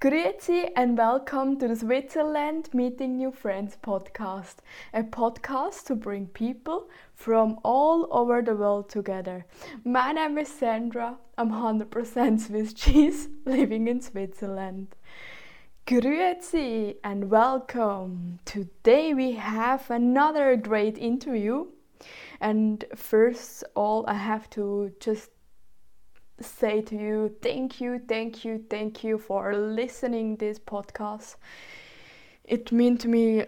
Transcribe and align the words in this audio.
Grüezi 0.00 0.70
and 0.76 0.96
welcome 0.96 1.58
to 1.58 1.68
the 1.68 1.76
Switzerland 1.76 2.70
Meeting 2.72 3.18
New 3.18 3.30
Friends 3.30 3.76
podcast, 3.82 4.60
a 4.94 5.02
podcast 5.02 5.84
to 5.88 5.94
bring 5.94 6.26
people 6.26 6.88
from 7.14 7.58
all 7.62 8.08
over 8.10 8.40
the 8.40 8.56
world 8.56 8.88
together. 8.88 9.44
My 9.84 10.12
name 10.12 10.38
is 10.38 10.48
Sandra, 10.48 11.18
I'm 11.36 11.50
100% 11.50 12.40
Swiss 12.40 12.72
cheese 12.72 13.28
living 13.44 13.88
in 13.88 14.00
Switzerland. 14.00 14.94
Grüezi 15.88 16.96
and 17.02 17.30
welcome. 17.30 18.40
Today 18.44 19.14
we 19.14 19.32
have 19.32 19.90
another 19.90 20.54
great 20.54 20.98
interview. 20.98 21.64
And 22.42 22.84
first 22.94 23.64
all 23.74 24.04
I 24.06 24.12
have 24.12 24.50
to 24.50 24.92
just 25.00 25.30
say 26.42 26.82
to 26.82 26.94
you 26.94 27.34
thank 27.40 27.80
you 27.80 28.00
thank 28.06 28.44
you 28.44 28.62
thank 28.68 29.02
you 29.02 29.16
for 29.16 29.56
listening 29.56 30.36
this 30.36 30.58
podcast 30.58 31.36
it 32.44 32.70
means 32.70 33.00
to 33.00 33.08
me 33.08 33.44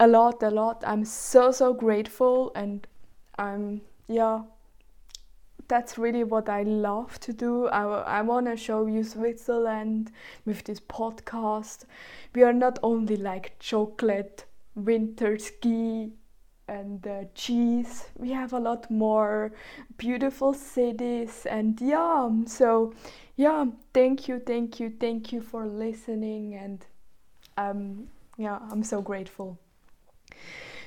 a 0.00 0.08
lot 0.08 0.42
a 0.42 0.50
lot 0.50 0.82
i'm 0.84 1.04
so 1.04 1.52
so 1.52 1.72
grateful 1.72 2.50
and 2.56 2.88
i'm 3.38 3.80
yeah 4.08 4.40
that's 5.70 5.96
really 5.96 6.24
what 6.24 6.48
i 6.48 6.62
love 6.62 7.18
to 7.20 7.32
do 7.32 7.68
i, 7.68 8.18
I 8.18 8.22
want 8.22 8.46
to 8.46 8.56
show 8.56 8.86
you 8.86 9.04
switzerland 9.04 10.10
with 10.44 10.64
this 10.64 10.80
podcast 10.80 11.84
we 12.34 12.42
are 12.42 12.52
not 12.52 12.78
only 12.82 13.16
like 13.16 13.58
chocolate 13.60 14.44
winter 14.74 15.38
ski 15.38 16.10
and 16.70 17.06
uh, 17.06 17.24
cheese. 17.34 18.06
We 18.16 18.30
have 18.30 18.52
a 18.52 18.60
lot 18.60 18.90
more 18.90 19.52
beautiful 19.98 20.54
cities, 20.54 21.44
and 21.44 21.78
yeah, 21.80 22.30
so 22.46 22.94
yeah, 23.36 23.66
thank 23.92 24.28
you, 24.28 24.38
thank 24.38 24.78
you, 24.78 24.90
thank 25.00 25.32
you 25.32 25.40
for 25.40 25.66
listening, 25.66 26.54
and 26.54 26.86
um, 27.58 28.08
yeah, 28.38 28.60
I'm 28.70 28.84
so 28.84 29.02
grateful. 29.02 29.58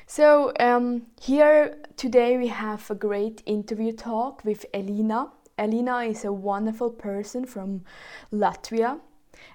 So 0.06 0.52
um, 0.60 1.04
here 1.22 1.78
today 1.96 2.38
we 2.38 2.48
have 2.48 2.90
a 2.92 2.96
great 2.96 3.42
interview 3.46 3.94
talk 3.94 4.44
with 4.44 4.66
Elina. 4.74 5.32
Elina 5.58 6.00
is 6.00 6.26
a 6.26 6.34
wonderful 6.34 6.90
person 6.90 7.46
from 7.46 7.84
Latvia 8.32 9.00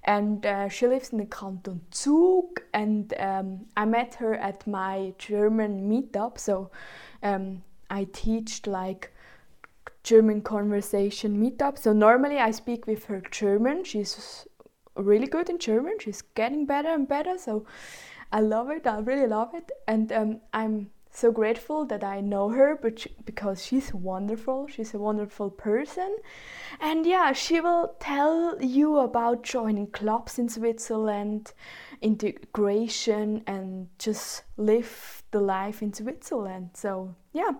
and 0.04 0.44
uh, 0.46 0.68
she 0.68 0.86
lives 0.86 1.10
in 1.10 1.18
the 1.18 1.26
canton 1.26 1.82
Zug 1.94 2.62
and 2.72 3.12
um, 3.18 3.66
I 3.76 3.84
met 3.84 4.14
her 4.14 4.34
at 4.34 4.66
my 4.66 5.12
German 5.18 5.88
meetup. 5.88 6.38
So 6.38 6.70
um, 7.22 7.62
I 7.90 8.04
teach 8.12 8.66
like 8.66 9.12
German 10.02 10.40
conversation 10.40 11.38
meetup. 11.42 11.78
So 11.78 11.92
normally 11.92 12.38
I 12.38 12.52
speak 12.52 12.86
with 12.86 13.04
her 13.06 13.22
German. 13.30 13.84
She's 13.84 14.46
really 14.96 15.26
good 15.26 15.50
in 15.50 15.58
German. 15.58 15.98
She's 16.00 16.22
getting 16.22 16.64
better 16.64 16.88
and 16.88 17.06
better. 17.06 17.36
So 17.38 17.66
I 18.32 18.40
love 18.40 18.70
it 18.70 18.86
I 18.86 18.98
really 18.98 19.26
love 19.26 19.54
it 19.54 19.70
and 19.86 20.12
um, 20.12 20.40
I'm 20.52 20.90
so 21.10 21.32
grateful 21.32 21.84
that 21.86 22.04
I 22.04 22.20
know 22.20 22.50
her 22.50 22.78
but 22.80 23.00
she, 23.00 23.10
because 23.24 23.64
she's 23.64 23.92
wonderful. 23.92 24.68
She's 24.68 24.94
a 24.94 24.98
wonderful 24.98 25.50
person. 25.50 26.16
And 26.80 27.06
yeah, 27.06 27.32
she 27.32 27.60
will 27.60 27.96
tell 27.98 28.60
you 28.62 28.98
about 28.98 29.42
joining 29.42 29.88
clubs 29.88 30.38
in 30.38 30.48
Switzerland, 30.48 31.52
integration, 32.00 33.42
and 33.46 33.88
just 33.98 34.44
live 34.56 35.22
the 35.30 35.40
life 35.40 35.82
in 35.82 35.92
Switzerland. 35.92 36.70
So 36.74 37.14
yeah, 37.32 37.52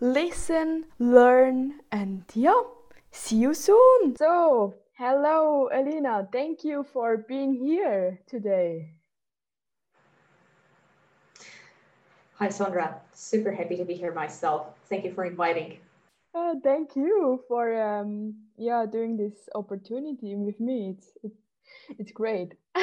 listen, 0.00 0.84
learn, 0.98 1.80
and 1.90 2.24
yeah, 2.34 2.62
see 3.10 3.36
you 3.36 3.54
soon. 3.54 4.16
So, 4.16 4.74
hello, 4.98 5.68
Elina. 5.72 6.28
Thank 6.30 6.64
you 6.64 6.84
for 6.92 7.16
being 7.16 7.54
here 7.54 8.20
today. 8.26 8.95
Hi, 12.38 12.50
Sandra. 12.50 13.00
Super 13.14 13.50
happy 13.50 13.78
to 13.78 13.84
be 13.86 13.94
here 13.94 14.12
myself. 14.12 14.66
Thank 14.90 15.06
you 15.06 15.14
for 15.14 15.24
inviting. 15.24 15.78
Uh, 16.34 16.56
thank 16.62 16.94
you 16.94 17.40
for 17.48 17.72
um, 17.82 18.34
yeah 18.58 18.84
doing 18.84 19.16
this 19.16 19.48
opportunity 19.54 20.34
with 20.36 20.60
me. 20.60 20.94
It's 20.98 21.08
it's, 21.24 21.40
it's 21.98 22.12
great. 22.12 22.52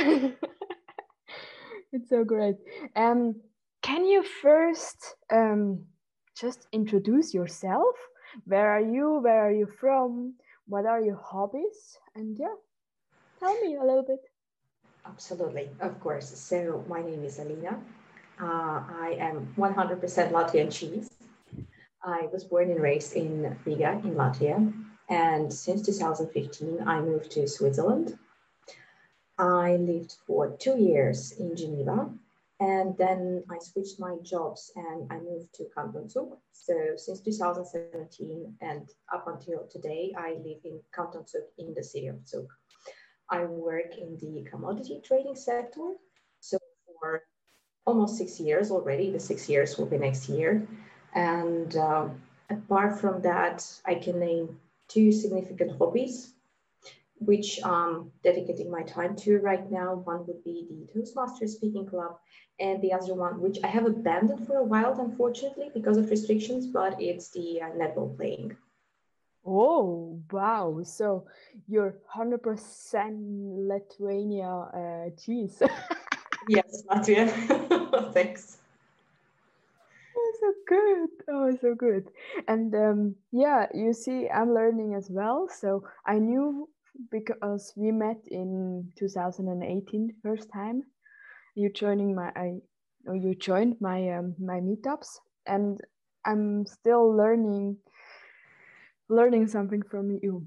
it's 1.91 2.09
so 2.09 2.23
great. 2.23 2.55
Um, 2.95 3.35
can 3.83 4.05
you 4.05 4.23
first 4.23 4.97
um, 5.31 5.85
just 6.35 6.65
introduce 6.71 7.31
yourself? 7.31 7.95
Where 8.45 8.71
are 8.71 8.81
you? 8.81 9.19
Where 9.21 9.45
are 9.47 9.51
you 9.51 9.67
from? 9.79 10.33
What 10.65 10.87
are 10.87 10.99
your 10.99 11.21
hobbies? 11.23 11.99
And 12.15 12.35
yeah, 12.39 12.55
tell 13.39 13.53
me 13.61 13.75
a 13.75 13.85
little 13.85 14.01
bit. 14.01 14.21
Absolutely, 15.05 15.69
of 15.79 15.99
course. 15.99 16.35
So 16.39 16.83
my 16.89 17.03
name 17.03 17.23
is 17.23 17.37
Alina. 17.37 17.77
Uh, 18.41 18.81
I 18.89 19.15
am 19.19 19.53
100% 19.57 20.31
Latvian 20.31 20.71
cheese. 20.71 21.09
I 22.03 22.27
was 22.31 22.43
born 22.43 22.71
and 22.71 22.81
raised 22.81 23.15
in 23.15 23.57
Riga 23.65 24.01
in 24.03 24.15
Latvia, 24.15 24.73
and 25.09 25.53
since 25.53 25.85
2015 25.85 26.83
I 26.85 26.99
moved 26.99 27.31
to 27.31 27.47
Switzerland. 27.47 28.17
I 29.37 29.77
lived 29.77 30.15
for 30.27 30.55
two 30.57 30.77
years 30.77 31.31
in 31.33 31.55
Geneva, 31.55 32.09
and 32.59 32.97
then 32.97 33.43
I 33.49 33.57
switched 33.59 33.99
my 33.99 34.15
jobs 34.23 34.71
and 34.75 35.11
I 35.11 35.19
moved 35.19 35.53
to 35.55 35.65
Canton 35.75 36.09
Zug. 36.09 36.37
So 36.51 36.73
since 36.95 37.19
2017 37.21 38.57
and 38.61 38.89
up 39.13 39.27
until 39.27 39.67
today, 39.71 40.13
I 40.17 40.33
live 40.33 40.59
in 40.63 40.79
Canton 40.95 41.27
Zug 41.27 41.43
in 41.57 41.73
the 41.73 41.83
city 41.83 42.07
of 42.07 42.27
Zug. 42.27 42.47
I 43.29 43.45
work 43.45 43.97
in 43.97 44.17
the 44.17 44.49
commodity 44.49 45.01
trading 45.03 45.35
sector. 45.35 45.93
So 46.39 46.57
for 46.99 47.23
almost 47.85 48.17
six 48.17 48.39
years 48.39 48.71
already. 48.71 49.11
The 49.11 49.19
six 49.19 49.49
years 49.49 49.77
will 49.77 49.85
be 49.85 49.97
next 49.97 50.29
year. 50.29 50.67
And 51.13 51.75
um, 51.77 52.21
apart 52.49 52.99
from 52.99 53.21
that, 53.21 53.65
I 53.85 53.95
can 53.95 54.19
name 54.19 54.59
two 54.87 55.11
significant 55.11 55.77
hobbies, 55.77 56.33
which 57.19 57.63
I'm 57.63 58.11
dedicating 58.23 58.69
my 58.69 58.83
time 58.83 59.15
to 59.17 59.39
right 59.39 59.69
now. 59.71 59.95
One 59.95 60.25
would 60.27 60.43
be 60.43 60.67
the 60.69 60.87
Toastmasters 60.93 61.49
Speaking 61.49 61.85
Club, 61.85 62.17
and 62.59 62.81
the 62.81 62.93
other 62.93 63.13
one, 63.13 63.41
which 63.41 63.57
I 63.63 63.67
have 63.67 63.85
abandoned 63.85 64.45
for 64.47 64.57
a 64.57 64.63
while, 64.63 64.99
unfortunately, 64.99 65.69
because 65.73 65.97
of 65.97 66.09
restrictions, 66.09 66.67
but 66.67 67.01
it's 67.01 67.29
the 67.29 67.61
uh, 67.61 67.69
netball 67.71 68.15
playing. 68.15 68.55
Oh, 69.45 70.21
wow. 70.31 70.81
So 70.83 71.25
you're 71.67 71.95
100% 72.15 73.67
Lithuania 73.67 74.47
uh, 74.47 75.09
cheese. 75.19 75.61
yes, 76.47 76.83
Latvia. 76.89 77.27
Thanks. 78.13 78.57
Oh, 80.15 80.33
so 80.39 80.53
good. 80.67 81.09
Oh, 81.29 81.57
so 81.61 81.75
good. 81.75 82.09
And 82.47 82.73
um, 82.75 83.15
yeah, 83.31 83.67
you 83.73 83.93
see, 83.93 84.29
I'm 84.29 84.53
learning 84.53 84.95
as 84.95 85.09
well. 85.09 85.47
So 85.49 85.83
I 86.05 86.19
knew 86.19 86.69
because 87.11 87.73
we 87.75 87.91
met 87.91 88.19
in 88.27 88.91
2018 88.97 90.15
first 90.21 90.49
time. 90.53 90.83
You 91.55 91.71
joining 91.71 92.15
my, 92.15 92.31
I, 92.35 92.59
or 93.05 93.15
you 93.15 93.35
joined 93.35 93.77
my 93.79 94.09
um, 94.17 94.35
my 94.39 94.59
meetups, 94.59 95.19
and 95.45 95.79
I'm 96.25 96.65
still 96.65 97.15
learning, 97.15 97.77
learning 99.09 99.47
something 99.47 99.83
from 99.83 100.19
you. 100.21 100.45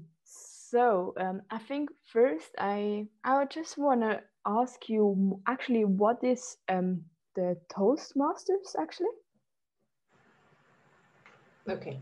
So 0.69 1.13
um, 1.17 1.43
I 1.49 1.59
think 1.59 1.89
first 2.11 2.51
I 2.59 3.07
I 3.23 3.45
just 3.45 3.77
wanna 3.77 4.21
ask 4.45 4.89
you 4.89 5.39
actually 5.47 5.85
what 5.85 6.21
is 6.23 6.57
um, 6.67 7.03
the 7.35 7.55
Toastmasters 7.69 8.75
actually? 8.77 9.15
Okay, 11.69 11.99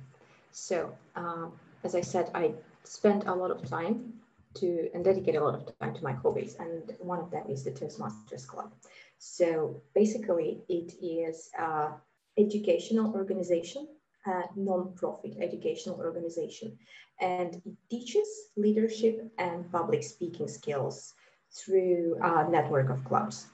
so 0.52 0.90
um, 1.16 1.52
as 1.84 1.94
I 1.96 2.02
said, 2.02 2.32
I 2.34 2.54
spend 2.84 3.26
a 3.26 3.36
lot 3.36 3.52
of 3.52 3.70
time 3.70 4.14
to 4.56 4.90
and 4.96 5.04
dedicate 5.04 5.36
a 5.36 5.44
lot 5.44 5.56
of 5.56 5.66
time 5.80 5.94
to 5.94 6.04
my 6.04 6.14
hobbies, 6.14 6.56
and 6.60 6.82
one 7.00 7.20
of 7.20 7.30
them 7.30 7.44
is 7.50 7.64
the 7.64 7.72
Toastmasters 7.72 8.48
Club. 8.48 8.72
So 9.20 9.82
basically, 9.94 10.64
it 10.70 10.94
is 11.02 11.52
an 11.60 11.94
educational 12.38 13.14
organization, 13.14 13.88
a 14.26 14.44
non-profit 14.56 15.36
educational 15.40 15.98
organization, 16.00 16.78
and 17.20 17.56
it 17.66 17.76
teaches 17.90 18.28
leadership 18.58 19.32
and 19.38 19.72
public 19.72 20.04
speaking 20.04 20.48
skills 20.48 21.14
through 21.52 22.18
a 22.22 22.50
network 22.50 22.90
of 22.90 23.04
clubs. 23.06 23.48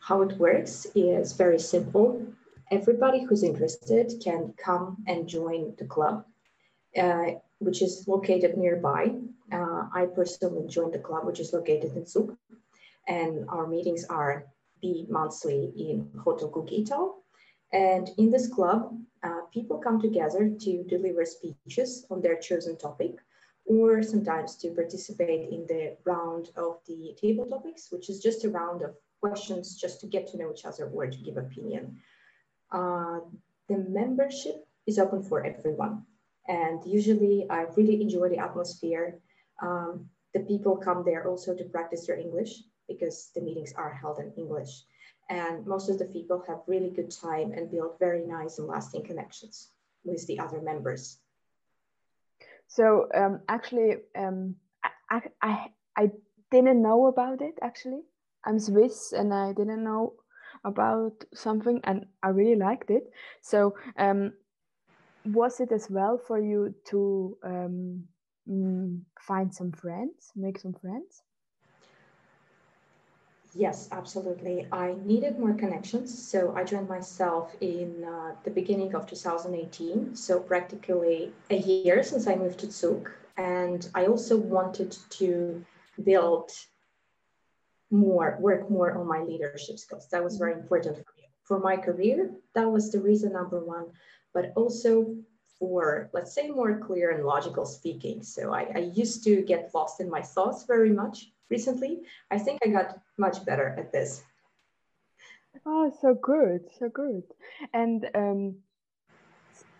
How 0.00 0.22
it 0.22 0.36
works 0.38 0.86
is 0.94 1.32
very 1.32 1.58
simple. 1.58 2.26
Everybody 2.70 3.24
who's 3.24 3.44
interested 3.44 4.12
can 4.22 4.54
come 4.56 4.96
and 5.06 5.28
join 5.28 5.74
the 5.78 5.84
club, 5.84 6.24
uh, 6.96 7.26
which 7.58 7.82
is 7.82 8.06
located 8.08 8.56
nearby. 8.56 9.14
Uh, 9.52 9.88
I 9.94 10.06
personally 10.14 10.66
joined 10.68 10.94
the 10.94 10.98
club, 10.98 11.24
which 11.24 11.40
is 11.40 11.52
located 11.52 11.96
in 11.96 12.04
Zug. 12.06 12.36
And 13.06 13.48
our 13.48 13.66
meetings 13.66 14.04
are 14.10 14.46
bi-monthly 14.82 15.72
in 15.76 16.10
Hotel. 16.22 17.22
And 17.72 18.10
in 18.18 18.30
this 18.30 18.48
club, 18.48 18.98
uh, 19.22 19.42
people 19.52 19.78
come 19.78 20.00
together 20.00 20.50
to 20.60 20.84
deliver 20.84 21.24
speeches 21.24 22.06
on 22.10 22.20
their 22.20 22.36
chosen 22.36 22.76
topic 22.76 23.16
or 23.66 24.02
sometimes 24.02 24.56
to 24.56 24.70
participate 24.70 25.50
in 25.50 25.66
the 25.66 25.96
round 26.04 26.50
of 26.56 26.78
the 26.86 27.14
table 27.20 27.46
topics, 27.46 27.92
which 27.92 28.08
is 28.08 28.20
just 28.20 28.44
a 28.44 28.50
round 28.50 28.82
of 28.82 28.94
questions 29.20 29.76
just 29.76 30.00
to 30.00 30.06
get 30.06 30.26
to 30.28 30.38
know 30.38 30.50
each 30.52 30.64
other 30.64 30.86
or 30.88 31.06
to 31.06 31.18
give 31.18 31.36
opinion. 31.36 31.96
Uh, 32.72 33.20
the 33.68 33.78
membership 33.88 34.66
is 34.86 34.98
open 34.98 35.22
for 35.22 35.44
everyone. 35.44 36.02
And 36.48 36.80
usually 36.86 37.46
I 37.50 37.66
really 37.76 38.00
enjoy 38.00 38.30
the 38.30 38.38
atmosphere. 38.38 39.18
Um, 39.60 40.08
the 40.32 40.40
people 40.40 40.76
come 40.76 41.04
there 41.04 41.28
also 41.28 41.54
to 41.54 41.64
practice 41.64 42.06
their 42.06 42.18
English 42.18 42.62
because 42.88 43.30
the 43.34 43.42
meetings 43.42 43.74
are 43.76 43.92
held 43.92 44.18
in 44.18 44.32
English. 44.36 44.84
And 45.28 45.66
most 45.66 45.90
of 45.90 45.98
the 45.98 46.06
people 46.06 46.42
have 46.48 46.60
really 46.66 46.90
good 46.90 47.10
time 47.10 47.52
and 47.52 47.70
build 47.70 47.98
very 47.98 48.24
nice 48.24 48.58
and 48.58 48.66
lasting 48.66 49.04
connections 49.04 49.68
with 50.04 50.26
the 50.26 50.38
other 50.38 50.60
members. 50.62 51.18
So 52.66 53.08
um, 53.14 53.40
actually, 53.48 53.96
um, 54.16 54.56
I, 55.10 55.22
I, 55.42 55.66
I 55.96 56.10
didn't 56.50 56.82
know 56.82 57.06
about 57.06 57.42
it 57.42 57.58
actually. 57.62 58.02
I'm 58.44 58.58
Swiss 58.58 59.12
and 59.12 59.34
I 59.34 59.52
didn't 59.52 59.84
know 59.84 60.14
about 60.64 61.24
something 61.34 61.80
and 61.84 62.06
I 62.22 62.28
really 62.28 62.56
liked 62.56 62.90
it. 62.90 63.04
So 63.42 63.74
um, 63.98 64.32
was 65.24 65.60
it 65.60 65.72
as 65.72 65.88
well 65.90 66.18
for 66.18 66.38
you 66.38 66.74
to 66.86 67.36
um, 67.42 68.04
mm, 68.48 69.00
find 69.20 69.54
some 69.54 69.72
friends, 69.72 70.32
make 70.36 70.58
some 70.58 70.74
friends? 70.74 71.22
Yes, 73.54 73.88
absolutely. 73.92 74.66
I 74.72 74.94
needed 75.04 75.38
more 75.38 75.54
connections. 75.54 76.16
So 76.28 76.54
I 76.54 76.64
joined 76.64 76.88
myself 76.88 77.56
in 77.60 78.04
uh, 78.04 78.34
the 78.44 78.50
beginning 78.50 78.94
of 78.94 79.06
2018. 79.06 80.14
So 80.14 80.40
practically 80.40 81.32
a 81.50 81.56
year 81.56 82.02
since 82.02 82.26
I 82.26 82.36
moved 82.36 82.60
to 82.60 82.70
Zug. 82.70 83.10
And 83.36 83.88
I 83.94 84.06
also 84.06 84.36
wanted 84.36 84.96
to 85.10 85.64
build 86.02 86.50
more, 87.90 88.36
work 88.40 88.70
more 88.70 88.92
on 88.98 89.06
my 89.06 89.22
leadership 89.22 89.78
skills. 89.78 90.08
That 90.10 90.22
was 90.22 90.36
very 90.36 90.52
mm-hmm. 90.52 90.62
important 90.62 90.96
for 90.96 91.12
me. 91.16 91.28
For 91.44 91.58
my 91.58 91.76
career, 91.76 92.30
that 92.54 92.70
was 92.70 92.92
the 92.92 93.00
reason 93.00 93.32
number 93.32 93.64
one, 93.64 93.86
but 94.34 94.52
also 94.54 95.16
for, 95.58 96.10
let's 96.12 96.34
say, 96.34 96.50
more 96.50 96.78
clear 96.78 97.12
and 97.12 97.24
logical 97.24 97.64
speaking. 97.64 98.22
So 98.22 98.52
I, 98.52 98.66
I 98.74 98.78
used 98.94 99.24
to 99.24 99.42
get 99.42 99.70
lost 99.74 100.00
in 100.00 100.10
my 100.10 100.20
thoughts 100.20 100.64
very 100.64 100.90
much 100.90 101.30
recently. 101.48 102.00
I 102.30 102.38
think 102.38 102.60
I 102.62 102.68
got 102.68 103.00
much 103.18 103.44
better 103.44 103.74
at 103.78 103.92
this. 103.92 104.22
Oh, 105.66 105.92
so 106.00 106.14
good, 106.14 106.60
so 106.78 106.88
good. 106.88 107.24
And 107.72 108.08
um, 108.14 108.56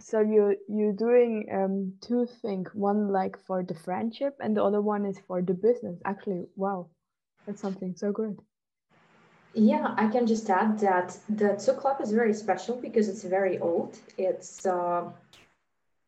so 0.00 0.20
you 0.20 0.56
you're 0.68 0.92
doing 0.92 1.48
um, 1.52 1.92
two 2.00 2.26
things. 2.42 2.70
One 2.74 3.08
like 3.08 3.38
for 3.46 3.62
the 3.62 3.74
friendship, 3.74 4.36
and 4.40 4.56
the 4.56 4.64
other 4.64 4.80
one 4.80 5.04
is 5.04 5.18
for 5.26 5.42
the 5.42 5.54
business. 5.54 5.98
Actually, 6.04 6.46
wow, 6.56 6.88
that's 7.46 7.60
something 7.60 7.94
so 7.96 8.12
good. 8.12 8.38
Yeah, 9.54 9.94
I 9.96 10.08
can 10.08 10.26
just 10.26 10.48
add 10.50 10.78
that 10.80 11.18
the 11.28 11.56
Two 11.56 11.72
Club 11.72 12.00
is 12.00 12.12
very 12.12 12.34
special 12.34 12.76
because 12.76 13.08
it's 13.08 13.24
very 13.24 13.58
old. 13.58 13.98
It's 14.16 14.66
uh, 14.66 15.10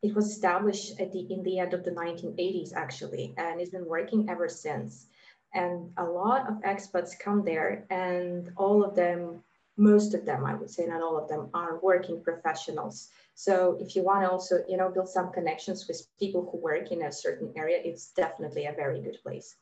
it 0.02 0.14
was 0.14 0.30
established 0.30 1.00
at 1.00 1.12
the 1.12 1.20
in 1.32 1.42
the 1.42 1.58
end 1.58 1.74
of 1.74 1.84
the 1.84 1.90
1980s 1.90 2.72
actually, 2.74 3.34
and 3.36 3.60
it's 3.60 3.70
been 3.70 3.86
working 3.86 4.28
ever 4.28 4.48
since 4.48 5.06
and 5.54 5.90
a 5.96 6.04
lot 6.04 6.48
of 6.48 6.54
expats 6.62 7.18
come 7.18 7.44
there 7.44 7.84
and 7.90 8.52
all 8.56 8.84
of 8.84 8.94
them 8.94 9.42
most 9.76 10.14
of 10.14 10.24
them 10.26 10.44
i 10.44 10.54
would 10.54 10.70
say 10.70 10.84
not 10.86 11.02
all 11.02 11.16
of 11.16 11.28
them 11.28 11.48
are 11.54 11.78
working 11.82 12.22
professionals. 12.22 13.08
So 13.34 13.78
if 13.80 13.96
you 13.96 14.02
want 14.02 14.22
to 14.24 14.30
also 14.30 14.56
you 14.68 14.76
know 14.76 14.90
build 14.90 15.08
some 15.08 15.32
connections 15.32 15.88
with 15.88 16.06
people 16.18 16.48
who 16.50 16.58
work 16.58 16.92
in 16.92 17.02
a 17.02 17.12
certain 17.12 17.52
area 17.56 17.78
it's 17.82 18.10
definitely 18.10 18.66
a 18.66 18.72
very 18.72 19.00
good 19.00 19.18
place. 19.22 19.56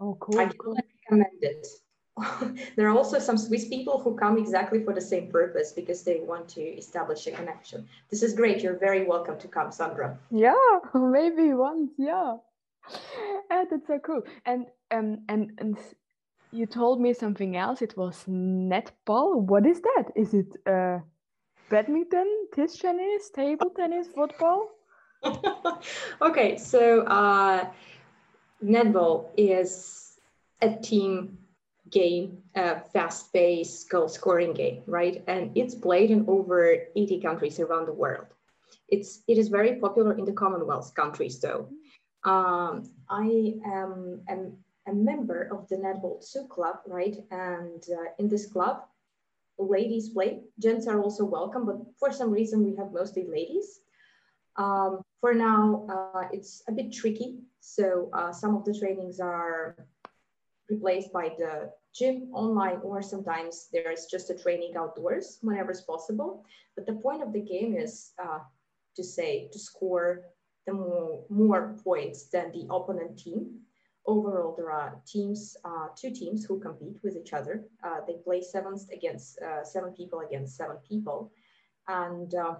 Oh 0.00 0.16
cool 0.20 0.40
i 0.40 0.46
cool. 0.46 0.76
recommend 0.76 1.42
it. 1.42 1.66
There 2.76 2.88
are 2.88 2.96
also 2.96 3.18
some 3.20 3.38
swiss 3.38 3.68
people 3.68 4.00
who 4.00 4.16
come 4.16 4.38
exactly 4.38 4.82
for 4.84 4.92
the 4.92 5.00
same 5.00 5.28
purpose 5.30 5.72
because 5.72 6.02
they 6.02 6.18
want 6.20 6.48
to 6.56 6.62
establish 6.82 7.26
a 7.26 7.30
connection. 7.30 7.88
This 8.10 8.22
is 8.22 8.34
great. 8.34 8.60
You're 8.62 8.78
very 8.78 9.04
welcome 9.04 9.38
to 9.38 9.48
come 9.48 9.70
sandra. 9.72 10.18
Yeah 10.30 10.78
maybe 10.94 11.54
once 11.54 11.92
yeah 11.98 12.36
yeah, 13.50 13.64
that's 13.70 13.86
so 13.86 13.98
cool. 13.98 14.22
And 14.46 14.66
um 14.90 15.18
and 15.28 15.52
and 15.58 15.78
you 16.50 16.66
told 16.66 17.00
me 17.00 17.12
something 17.12 17.56
else. 17.56 17.82
It 17.82 17.96
was 17.96 18.24
netball. 18.28 19.42
What 19.42 19.66
is 19.66 19.80
that? 19.80 20.04
Is 20.16 20.34
it 20.34 20.56
uh 20.66 21.00
badminton, 21.70 22.48
tisch 22.54 22.80
tennis, 22.80 23.30
table 23.30 23.70
tennis, 23.76 24.08
football? 24.14 24.68
okay, 26.22 26.56
so 26.56 27.02
uh, 27.02 27.66
netball 28.64 29.26
is 29.36 30.18
a 30.62 30.74
team 30.76 31.38
game, 31.90 32.38
a 32.54 32.80
fast-paced 32.80 33.88
goal-scoring 33.88 34.52
game, 34.52 34.82
right? 34.86 35.24
And 35.26 35.50
it's 35.56 35.74
played 35.74 36.10
in 36.10 36.24
over 36.28 36.76
80 36.94 37.20
countries 37.20 37.58
around 37.60 37.86
the 37.86 37.92
world. 37.92 38.26
It's 38.88 39.22
it 39.28 39.38
is 39.38 39.48
very 39.48 39.76
popular 39.76 40.16
in 40.16 40.24
the 40.24 40.32
Commonwealth 40.32 40.94
countries, 40.94 41.40
though. 41.40 41.68
Um, 42.24 42.90
I 43.08 43.54
am, 43.64 44.22
a 44.86 44.92
member 44.94 45.48
of 45.52 45.68
the 45.68 45.76
Netball 45.76 46.24
Zug 46.24 46.48
Club, 46.48 46.76
right? 46.86 47.16
And 47.30 47.84
uh, 47.92 48.10
in 48.18 48.28
this 48.28 48.46
club, 48.46 48.84
ladies 49.58 50.08
play. 50.08 50.40
Gents 50.58 50.86
are 50.86 51.00
also 51.00 51.24
welcome, 51.24 51.66
but 51.66 51.76
for 51.98 52.10
some 52.10 52.30
reason 52.30 52.64
we 52.64 52.74
have 52.76 52.92
mostly 52.92 53.26
ladies. 53.28 53.80
Um, 54.56 55.02
for 55.20 55.34
now, 55.34 55.86
uh, 55.90 56.28
it's 56.32 56.62
a 56.68 56.72
bit 56.72 56.92
tricky. 56.92 57.38
So 57.60 58.08
uh, 58.12 58.32
some 58.32 58.56
of 58.56 58.64
the 58.64 58.76
trainings 58.78 59.20
are 59.20 59.76
replaced 60.70 61.12
by 61.12 61.30
the 61.38 61.70
gym 61.94 62.30
online, 62.32 62.78
or 62.82 63.02
sometimes 63.02 63.68
there's 63.72 64.06
just 64.06 64.30
a 64.30 64.34
training 64.34 64.74
outdoors 64.76 65.38
whenever 65.42 65.70
it's 65.70 65.80
possible. 65.82 66.44
But 66.76 66.86
the 66.86 66.94
point 66.94 67.22
of 67.22 67.32
the 67.32 67.40
game 67.40 67.76
is 67.76 68.12
uh, 68.22 68.40
to 68.96 69.04
say, 69.04 69.48
to 69.52 69.58
score 69.58 70.22
the 70.68 70.74
more, 70.74 71.24
more 71.30 71.76
points 71.82 72.24
than 72.24 72.52
the 72.52 72.66
opponent 72.70 73.18
team. 73.18 73.60
Overall, 74.06 74.54
there 74.56 74.70
are 74.70 75.00
teams, 75.06 75.56
uh, 75.64 75.88
two 75.96 76.10
teams 76.10 76.44
who 76.44 76.60
compete 76.60 76.98
with 77.02 77.16
each 77.16 77.32
other. 77.32 77.64
Uh, 77.82 78.00
they 78.06 78.16
play 78.24 78.40
sevens 78.42 78.88
against 78.90 79.38
uh, 79.40 79.64
seven 79.64 79.92
people 79.92 80.20
against 80.20 80.56
seven 80.56 80.76
people. 80.86 81.32
And 81.88 82.34
uh, 82.34 82.56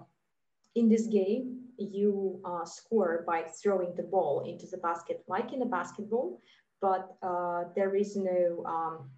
in 0.75 0.89
this 0.89 1.05
game, 1.07 1.61
you 1.77 2.41
uh, 2.43 2.65
score 2.65 3.23
by 3.27 3.43
throwing 3.61 3.93
the 3.95 4.03
ball 4.03 4.43
into 4.51 4.65
the 4.65 4.77
basket, 4.77 5.23
like 5.27 5.53
in 5.53 5.61
a 5.61 5.65
basketball, 5.65 6.41
but 6.81 7.15
uh, 7.21 7.65
there 7.75 7.95
is 7.95 8.15
no 8.15 8.63
um, 8.65 9.09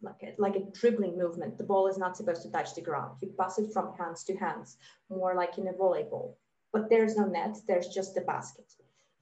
like 0.00 0.22
a, 0.22 0.34
like 0.38 0.56
a 0.56 0.64
dribbling 0.72 1.16
movement. 1.18 1.58
The 1.58 1.64
ball 1.64 1.88
is 1.88 1.98
not 1.98 2.16
supposed 2.16 2.42
to 2.42 2.50
touch 2.50 2.74
the 2.74 2.82
ground. 2.82 3.18
You 3.20 3.32
pass 3.38 3.58
it 3.58 3.72
from 3.72 3.94
hands 3.98 4.24
to 4.24 4.36
hands, 4.36 4.76
more 5.10 5.34
like 5.34 5.58
in 5.58 5.68
a 5.68 5.72
volleyball 5.72 6.34
but 6.72 6.88
there's 6.88 7.16
no 7.16 7.26
net, 7.26 7.56
there's 7.66 7.88
just 7.88 8.14
the 8.14 8.22
basket. 8.22 8.72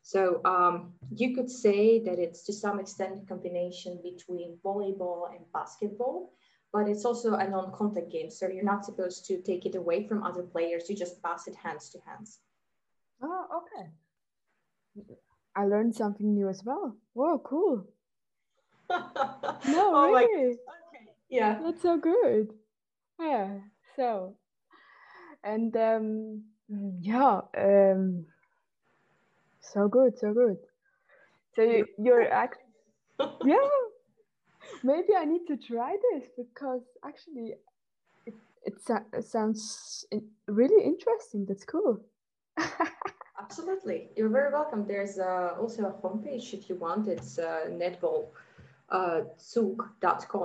So 0.03 0.41
um, 0.45 0.93
you 1.15 1.35
could 1.35 1.51
say 1.51 2.03
that 2.05 2.19
it's 2.19 2.43
to 2.45 2.53
some 2.53 2.81
extent 2.81 3.21
a 3.23 3.27
combination 3.27 3.99
between 4.03 4.59
volleyball 4.65 5.31
and 5.31 5.41
basketball, 5.53 6.33
but 6.73 6.89
it's 6.89 7.05
also 7.05 7.35
a 7.35 7.49
non-contact 7.49 8.11
game. 8.11 8.31
So 8.31 8.49
you're 8.49 8.65
not 8.65 8.85
supposed 8.85 9.27
to 9.27 9.43
take 9.43 9.67
it 9.67 9.75
away 9.75 10.07
from 10.07 10.23
other 10.23 10.43
players. 10.43 10.89
You 10.89 10.97
just 10.97 11.23
pass 11.23 11.47
it 11.49 11.55
hands 11.55 11.91
to 11.91 11.99
hands. 12.07 12.39
Oh, 13.23 13.63
okay. 13.63 13.91
I 15.55 15.67
learned 15.67 15.95
something 15.95 16.33
new 16.33 16.49
as 16.49 16.65
well. 16.65 16.97
Whoa, 17.13 17.39
cool. 17.39 17.87
no, 18.89 18.99
oh 19.69 20.13
really. 20.13 20.53
Okay. 20.53 20.59
Yeah. 21.29 21.61
That's 21.63 21.83
so 21.83 21.99
good. 21.99 22.53
Yeah. 23.21 23.59
So, 23.97 24.37
and 25.45 25.77
um, 25.77 26.43
yeah, 27.01 27.41
um, 27.59 28.27
so 29.61 29.89
good, 29.89 30.19
so 30.19 30.33
good. 30.33 30.59
So 31.55 31.63
you, 31.63 31.87
you're 31.99 32.31
actually, 32.31 32.63
yeah, 33.45 33.69
maybe 34.83 35.15
I 35.17 35.25
need 35.25 35.47
to 35.49 35.57
try 35.57 35.97
this 36.13 36.29
because 36.37 36.83
actually 37.05 37.55
it, 38.27 38.35
it, 38.65 38.75
it 39.13 39.25
sounds 39.25 40.05
really 40.47 40.85
interesting. 40.85 41.45
That's 41.47 41.65
cool. 41.65 42.01
Absolutely. 43.39 44.11
You're 44.17 44.29
very 44.29 44.53
welcome. 44.53 44.87
There's 44.87 45.19
uh, 45.19 45.55
also 45.59 45.87
a 45.87 45.93
homepage 46.07 46.55
if 46.55 46.69
you 46.69 46.77
want. 46.77 47.09
It's 47.09 47.39
uh, 47.39 47.67
netballzug.com. 47.71 48.29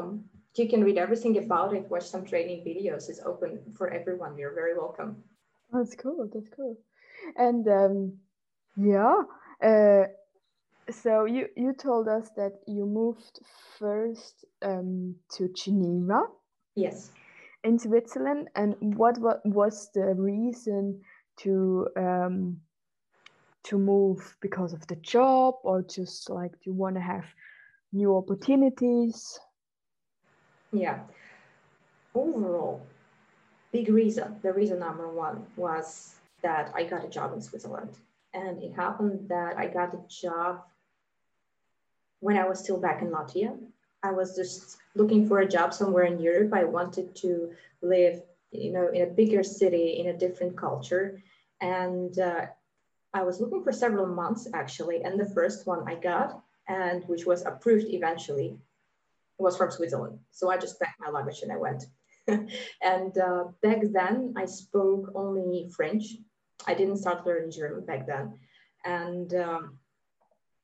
Uh, 0.07 0.37
you 0.55 0.69
can 0.69 0.83
read 0.83 0.97
everything 0.97 1.37
about 1.37 1.75
it, 1.75 1.89
watch 1.89 2.05
some 2.05 2.25
training 2.25 2.63
videos. 2.65 3.09
It's 3.09 3.19
open 3.25 3.59
for 3.75 3.89
everyone. 3.89 4.37
You're 4.37 4.55
very 4.55 4.73
welcome. 4.75 5.21
That's 5.71 5.95
cool. 5.95 6.29
That's 6.33 6.49
cool. 6.55 6.77
And 7.35 7.67
um, 7.67 8.17
yeah, 8.77 9.21
uh, 9.63 10.03
so 10.91 11.25
you 11.25 11.47
you 11.55 11.73
told 11.73 12.07
us 12.07 12.29
that 12.35 12.53
you 12.67 12.85
moved 12.85 13.39
first 13.79 14.45
um, 14.61 15.15
to 15.33 15.49
Geneva. 15.55 16.23
Yes. 16.75 17.11
In 17.63 17.79
Switzerland, 17.79 18.49
and 18.55 18.75
what, 18.95 19.17
what 19.17 19.43
was 19.43 19.89
the 19.95 20.13
reason 20.13 21.01
to 21.39 21.87
um, 21.97 22.57
to 23.63 23.79
move 23.79 24.37
because 24.41 24.73
of 24.73 24.85
the 24.87 24.95
job 24.97 25.55
or 25.63 25.81
just 25.81 26.29
like 26.29 26.51
you 26.63 26.73
want 26.73 26.95
to 26.95 27.01
have 27.01 27.25
new 27.91 28.15
opportunities? 28.15 29.39
Yeah. 30.71 30.99
Overall, 32.13 32.85
big 33.75 33.89
reason, 33.89 34.27
the 34.41 34.53
reason 34.53 34.79
number 34.79 35.09
one 35.09 35.37
was 35.57 36.15
that 36.41 36.71
I 36.73 36.81
got 36.85 37.03
a 37.03 37.09
job 37.09 37.33
in 37.33 37.41
Switzerland. 37.41 37.93
And 38.33 38.63
it 38.63 38.73
happened 38.73 39.27
that 39.27 39.57
I 39.57 39.65
got 39.67 39.93
a 39.93 40.01
job 40.07 40.63
when 42.21 42.37
I 42.37 42.47
was 42.47 42.59
still 42.59 42.79
back 42.79 43.01
in 43.01 43.09
Latvia. 43.09 43.51
I 44.01 44.11
was 44.11 44.33
just 44.33 44.77
looking 44.99 45.27
for 45.27 45.39
a 45.39 45.51
job 45.55 45.73
somewhere 45.73 46.05
in 46.05 46.21
Europe. 46.21 46.53
I 46.53 46.63
wanted 46.63 47.07
to 47.23 47.51
live, 47.81 48.21
you 48.51 48.71
know, 48.71 48.87
in 48.93 49.01
a 49.01 49.13
bigger 49.21 49.43
city, 49.43 49.87
in 49.99 50.07
a 50.07 50.17
different 50.23 50.55
culture. 50.55 51.21
And 51.59 52.17
uh, 52.17 52.45
I 53.13 53.23
was 53.23 53.41
looking 53.41 53.61
for 53.61 53.73
several 53.73 54.07
months 54.07 54.47
actually. 54.53 55.03
And 55.03 55.19
the 55.19 55.33
first 55.37 55.67
one 55.67 55.81
I 55.85 55.95
got, 55.95 56.41
and 56.69 57.03
which 57.11 57.25
was 57.25 57.45
approved 57.45 57.87
eventually, 57.89 58.55
was 59.37 59.57
from 59.57 59.69
Switzerland. 59.69 60.17
So 60.31 60.49
I 60.49 60.57
just 60.57 60.79
packed 60.79 61.01
my 61.01 61.09
luggage 61.09 61.41
and 61.41 61.51
I 61.51 61.57
went. 61.57 61.83
and 62.81 63.17
uh, 63.17 63.45
back 63.61 63.79
then 63.91 64.33
I 64.37 64.45
spoke 64.45 65.11
only 65.15 65.69
French. 65.75 66.05
I 66.67 66.73
didn't 66.73 66.97
start 66.97 67.25
learning 67.25 67.51
German 67.51 67.85
back 67.85 68.07
then. 68.07 68.39
And 68.83 69.33
um, 69.35 69.79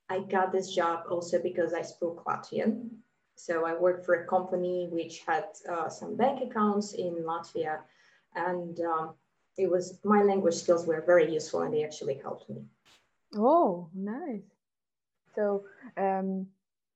I 0.10 0.20
got 0.20 0.52
this 0.52 0.74
job 0.74 1.06
also 1.10 1.42
because 1.42 1.74
I 1.74 1.82
spoke 1.82 2.26
Latvian. 2.26 2.90
So 3.36 3.66
I 3.66 3.74
worked 3.74 4.06
for 4.06 4.16
a 4.16 4.28
company 4.28 4.88
which 4.92 5.24
had 5.26 5.46
uh, 5.70 5.90
some 5.90 6.16
bank 6.16 6.42
accounts 6.50 6.94
in 6.94 7.24
Latvia. 7.24 7.80
And 8.36 8.80
um, 8.82 9.16
it 9.58 9.70
was 9.70 10.00
my 10.04 10.24
language 10.24 10.56
skills 10.56 10.86
were 10.86 11.04
very 11.06 11.32
useful 11.32 11.62
and 11.62 11.74
they 11.74 11.84
actually 11.84 12.16
helped 12.16 12.50
me. 12.50 12.64
Oh, 13.36 13.90
nice. 13.94 14.44
So, 15.36 15.64
um, 15.98 16.48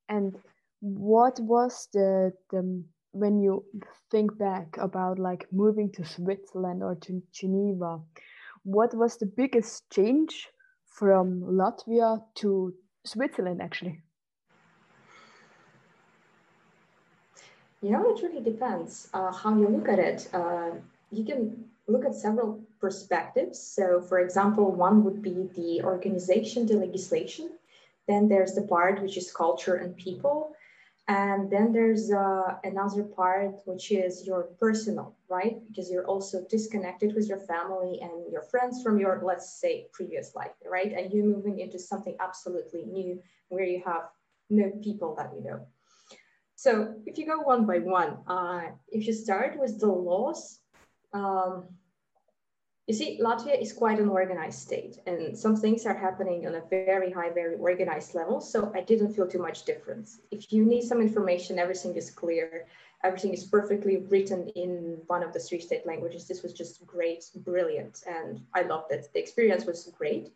and 0.09 0.35
what 0.81 1.39
was 1.39 1.87
the, 1.93 2.33
the 2.51 2.83
when 3.15 3.39
you 3.39 3.63
think 4.11 4.37
back 4.37 4.75
about 4.77 5.17
like 5.19 5.47
moving 5.51 5.89
to 5.93 6.03
Switzerland 6.03 6.83
or 6.83 6.95
to 6.95 7.23
Geneva, 7.31 8.01
what 8.63 8.93
was 8.93 9.17
the 9.17 9.25
biggest 9.25 9.89
change 9.89 10.49
from 10.85 11.41
Latvia 11.41 12.21
to 12.35 12.73
Switzerland 13.05 13.61
actually? 13.61 14.01
You 17.81 17.91
know, 17.91 18.13
it 18.13 18.21
really 18.21 18.43
depends 18.43 19.07
uh, 19.13 19.31
how 19.31 19.55
you 19.57 19.69
look 19.69 19.87
at 19.87 19.99
it. 19.99 20.27
Uh, 20.33 20.71
you 21.11 21.23
can 21.23 21.65
look 21.87 22.03
at 22.03 22.15
several 22.15 22.59
perspectives. 22.81 23.59
So, 23.59 24.01
for 24.01 24.19
example, 24.19 24.71
one 24.71 25.03
would 25.05 25.21
be 25.21 25.49
the 25.55 25.83
organization, 25.83 26.65
the 26.65 26.77
legislation. 26.77 27.51
Then 28.07 28.27
there's 28.27 28.55
the 28.55 28.63
part 28.63 29.01
which 29.01 29.17
is 29.17 29.31
culture 29.31 29.75
and 29.75 29.95
people. 29.95 30.55
And 31.07 31.51
then 31.51 31.71
there's 31.71 32.11
uh, 32.11 32.55
another 32.63 33.03
part, 33.03 33.57
which 33.65 33.91
is 33.91 34.25
your 34.25 34.43
personal, 34.59 35.15
right? 35.29 35.57
Because 35.67 35.91
you're 35.91 36.07
also 36.07 36.43
disconnected 36.49 37.13
with 37.13 37.29
your 37.29 37.39
family 37.39 37.99
and 38.01 38.31
your 38.31 38.41
friends 38.41 38.81
from 38.81 38.99
your, 38.99 39.21
let's 39.23 39.61
say, 39.61 39.87
previous 39.93 40.33
life, 40.33 40.53
right? 40.65 40.91
And 40.91 41.13
you're 41.13 41.25
moving 41.25 41.59
into 41.59 41.77
something 41.77 42.15
absolutely 42.19 42.85
new 42.85 43.21
where 43.49 43.65
you 43.65 43.83
have 43.85 44.09
no 44.49 44.71
people 44.83 45.15
that 45.15 45.31
you 45.35 45.43
know. 45.43 45.67
So 46.55 46.95
if 47.05 47.19
you 47.19 47.27
go 47.27 47.39
one 47.41 47.67
by 47.67 47.79
one, 47.79 48.17
uh, 48.27 48.71
if 48.87 49.05
you 49.05 49.13
start 49.13 49.59
with 49.59 49.79
the 49.79 49.91
laws, 49.91 50.61
um, 51.13 51.65
you 52.87 52.93
see, 52.93 53.19
Latvia 53.19 53.59
is 53.59 53.73
quite 53.73 53.99
an 53.99 54.09
organized 54.09 54.59
state, 54.59 54.99
and 55.07 55.35
some 55.35 55.55
things 55.55 55.87
are 55.87 55.95
happening 55.95 56.45
on 56.45 56.53
a 56.55 56.61
very 56.69 57.11
high, 57.11 57.31
very 57.31 57.55
organized 57.55 58.13
level. 58.13 58.39
So 58.39 58.71
I 58.75 58.81
didn't 58.81 59.13
feel 59.13 59.27
too 59.27 59.41
much 59.41 59.65
difference. 59.65 60.19
If 60.29 60.53
you 60.53 60.63
need 60.63 60.83
some 60.83 61.01
information, 61.01 61.57
everything 61.57 61.95
is 61.95 62.11
clear, 62.11 62.67
everything 63.03 63.33
is 63.33 63.43
perfectly 63.43 63.97
written 63.97 64.49
in 64.49 64.99
one 65.07 65.23
of 65.23 65.33
the 65.33 65.39
three 65.39 65.59
state 65.59 65.87
languages. 65.87 66.27
This 66.27 66.43
was 66.43 66.53
just 66.53 66.85
great, 66.85 67.25
brilliant, 67.37 68.03
and 68.05 68.41
I 68.53 68.61
loved 68.61 68.91
it. 68.91 69.09
The 69.13 69.19
experience 69.19 69.65
was 69.65 69.91
great. 69.97 70.29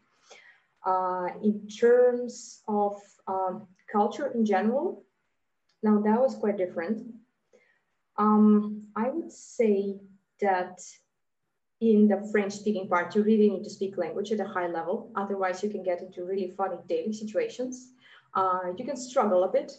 Uh, 0.84 1.28
in 1.44 1.68
terms 1.68 2.64
of 2.68 2.96
um, 3.28 3.68
culture 3.92 4.32
in 4.34 4.44
general, 4.44 5.04
now 5.84 6.02
that 6.02 6.20
was 6.20 6.36
quite 6.36 6.58
different. 6.58 7.14
Um, 8.18 8.88
I 8.96 9.10
would 9.10 9.32
say 9.32 10.00
that 10.42 10.82
in 11.82 12.08
the 12.08 12.28
French 12.32 12.54
speaking 12.54 12.88
part, 12.88 13.16
you 13.16 13.24
really 13.24 13.50
need 13.50 13.64
to 13.64 13.70
speak 13.70 13.98
language 13.98 14.32
at 14.32 14.40
a 14.40 14.48
high 14.48 14.68
level. 14.68 15.12
Otherwise, 15.16 15.64
you 15.64 15.70
can 15.70 15.84
get 15.84 16.02
into 16.02 16.26
really 16.26 16.52
funny 16.58 16.76
dating 16.88 17.14
situations. 17.14 17.94
Uh, 18.34 18.74
you 18.78 18.86
can 18.86 18.98
struggle 18.98 19.44
a 19.46 19.52
bit, 19.52 19.72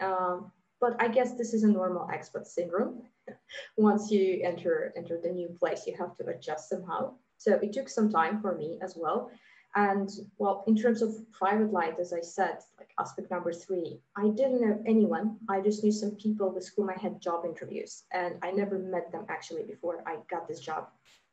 um, 0.00 0.52
but 0.80 0.94
I 1.00 1.08
guess 1.08 1.34
this 1.34 1.52
is 1.54 1.64
a 1.64 1.68
normal 1.68 2.08
expat 2.12 2.46
syndrome. 2.46 3.02
Once 3.76 4.10
you 4.10 4.40
enter, 4.44 4.92
enter 4.96 5.20
the 5.20 5.30
new 5.30 5.48
place, 5.48 5.86
you 5.86 5.96
have 5.98 6.16
to 6.18 6.26
adjust 6.26 6.68
somehow. 6.68 7.14
So 7.38 7.54
it 7.54 7.72
took 7.72 7.88
some 7.88 8.10
time 8.10 8.40
for 8.40 8.56
me 8.56 8.78
as 8.80 8.94
well. 8.96 9.30
And 9.74 10.08
well, 10.38 10.64
in 10.66 10.76
terms 10.76 11.02
of 11.02 11.14
private 11.32 11.72
life, 11.72 11.94
as 12.00 12.12
I 12.12 12.20
said, 12.20 12.58
like 12.78 12.90
aspect 12.98 13.30
number 13.30 13.52
three, 13.52 14.00
I 14.16 14.28
didn't 14.28 14.62
know 14.62 14.82
anyone. 14.86 15.36
I 15.48 15.60
just 15.60 15.84
knew 15.84 15.92
some 15.92 16.12
people 16.12 16.50
with 16.50 16.70
whom 16.74 16.88
I 16.88 16.98
had 16.98 17.20
job 17.20 17.44
interviews, 17.44 18.04
and 18.12 18.36
I 18.42 18.50
never 18.50 18.78
met 18.78 19.12
them 19.12 19.26
actually 19.28 19.64
before 19.64 20.02
I 20.06 20.16
got 20.30 20.48
this 20.48 20.60
job 20.60 20.88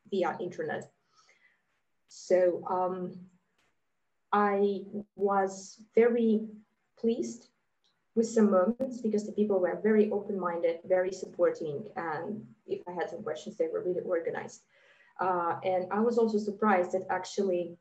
via 0.10 0.38
internet. 0.40 0.92
So 2.08 2.64
um, 2.70 3.14
I 4.32 4.82
was 5.16 5.82
very 5.96 6.48
pleased 7.00 7.50
with 8.16 8.28
some 8.28 8.50
moments 8.50 9.02
because 9.02 9.26
the 9.26 9.34
people 9.34 9.60
were 9.60 9.80
very 9.84 10.10
open-minded, 10.12 10.80
very 10.86 11.12
supporting, 11.12 11.88
and 11.98 12.46
if 12.66 12.82
I 12.88 12.94
had 12.94 13.10
some 13.10 13.24
questions, 13.24 13.58
they 13.58 13.68
were 13.68 13.84
really 13.84 14.02
organized. 14.02 14.62
Uh, 15.20 15.56
and 15.64 15.86
I 15.92 16.00
was 16.00 16.18
also 16.18 16.38
surprised 16.38 16.94
that 16.94 17.06
actually 17.10 17.78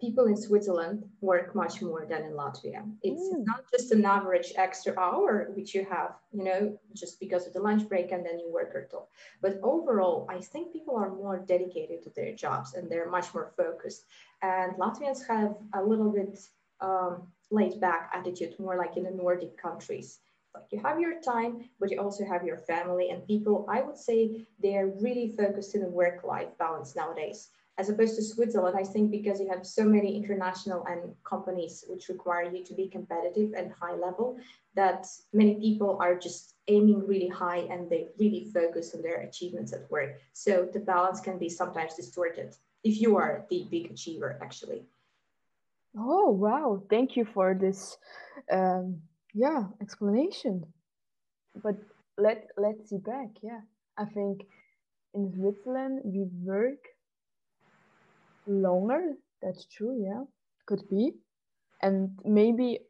people 0.00 0.26
in 0.26 0.36
Switzerland 0.36 1.04
work 1.20 1.54
much 1.54 1.82
more 1.82 2.06
than 2.06 2.22
in 2.22 2.32
Latvia. 2.32 2.82
It's 3.02 3.34
mm. 3.34 3.44
not 3.44 3.64
just 3.70 3.92
an 3.92 4.04
average 4.04 4.52
extra 4.56 4.98
hour 4.98 5.50
which 5.54 5.74
you 5.74 5.86
have, 5.90 6.14
you 6.32 6.44
know, 6.44 6.78
just 6.94 7.20
because 7.20 7.46
of 7.46 7.52
the 7.52 7.60
lunch 7.60 7.88
break 7.88 8.12
and 8.12 8.24
then 8.24 8.38
you 8.38 8.52
work 8.52 8.72
little. 8.74 9.08
But 9.40 9.60
overall, 9.62 10.26
I 10.28 10.40
think 10.40 10.72
people 10.72 10.96
are 10.96 11.10
more 11.10 11.38
dedicated 11.38 12.02
to 12.02 12.10
their 12.10 12.34
jobs 12.34 12.74
and 12.74 12.90
they're 12.90 13.10
much 13.10 13.32
more 13.34 13.52
focused. 13.56 14.04
And 14.42 14.72
Latvians 14.76 15.26
have 15.28 15.56
a 15.74 15.82
little 15.82 16.10
bit 16.10 16.38
um, 16.80 17.28
laid 17.50 17.80
back 17.80 18.10
attitude, 18.14 18.58
more 18.58 18.76
like 18.76 18.96
in 18.96 19.04
the 19.04 19.10
Nordic 19.10 19.56
countries. 19.56 20.18
Like 20.54 20.64
you 20.70 20.80
have 20.80 21.00
your 21.00 21.20
time, 21.20 21.68
but 21.80 21.90
you 21.90 22.00
also 22.00 22.24
have 22.24 22.44
your 22.44 22.58
family 22.58 23.10
and 23.10 23.26
people. 23.26 23.66
I 23.68 23.82
would 23.82 23.98
say 23.98 24.46
they're 24.62 24.92
really 25.00 25.34
focused 25.36 25.74
in 25.74 25.80
the 25.80 25.88
work-life 25.88 26.56
balance 26.58 26.94
nowadays 26.94 27.48
as 27.76 27.88
opposed 27.88 28.14
to 28.16 28.22
Switzerland, 28.22 28.76
I 28.78 28.84
think 28.84 29.10
because 29.10 29.40
you 29.40 29.48
have 29.48 29.66
so 29.66 29.84
many 29.84 30.16
international 30.16 30.84
and 30.86 31.14
companies 31.24 31.84
which 31.88 32.08
require 32.08 32.44
you 32.44 32.64
to 32.64 32.74
be 32.74 32.88
competitive 32.88 33.52
and 33.56 33.72
high 33.72 33.96
level, 33.96 34.38
that 34.76 35.06
many 35.32 35.56
people 35.56 35.98
are 36.00 36.14
just 36.14 36.54
aiming 36.68 37.04
really 37.06 37.28
high 37.28 37.66
and 37.70 37.90
they 37.90 38.08
really 38.18 38.50
focus 38.54 38.94
on 38.94 39.02
their 39.02 39.22
achievements 39.22 39.72
at 39.72 39.90
work. 39.90 40.20
So 40.32 40.68
the 40.72 40.80
balance 40.80 41.20
can 41.20 41.38
be 41.38 41.48
sometimes 41.48 41.94
distorted 41.94 42.56
if 42.84 43.00
you 43.00 43.16
are 43.16 43.44
the 43.50 43.66
big 43.70 43.90
achiever, 43.90 44.38
actually. 44.40 44.84
Oh 45.96 46.30
wow! 46.30 46.82
Thank 46.90 47.16
you 47.16 47.24
for 47.24 47.54
this, 47.54 47.96
um, 48.50 49.00
yeah, 49.32 49.64
explanation. 49.80 50.66
But 51.62 51.76
let 52.18 52.48
let's 52.56 52.90
see 52.90 52.98
back. 52.98 53.30
Yeah, 53.42 53.60
I 53.96 54.04
think 54.04 54.42
in 55.14 55.32
Switzerland 55.32 56.00
we 56.04 56.24
work 56.42 56.93
longer. 58.46 59.14
That's 59.42 59.66
true. 59.66 59.96
Yeah, 60.02 60.24
could 60.66 60.88
be, 60.88 61.12
and 61.82 62.18
maybe 62.24 62.80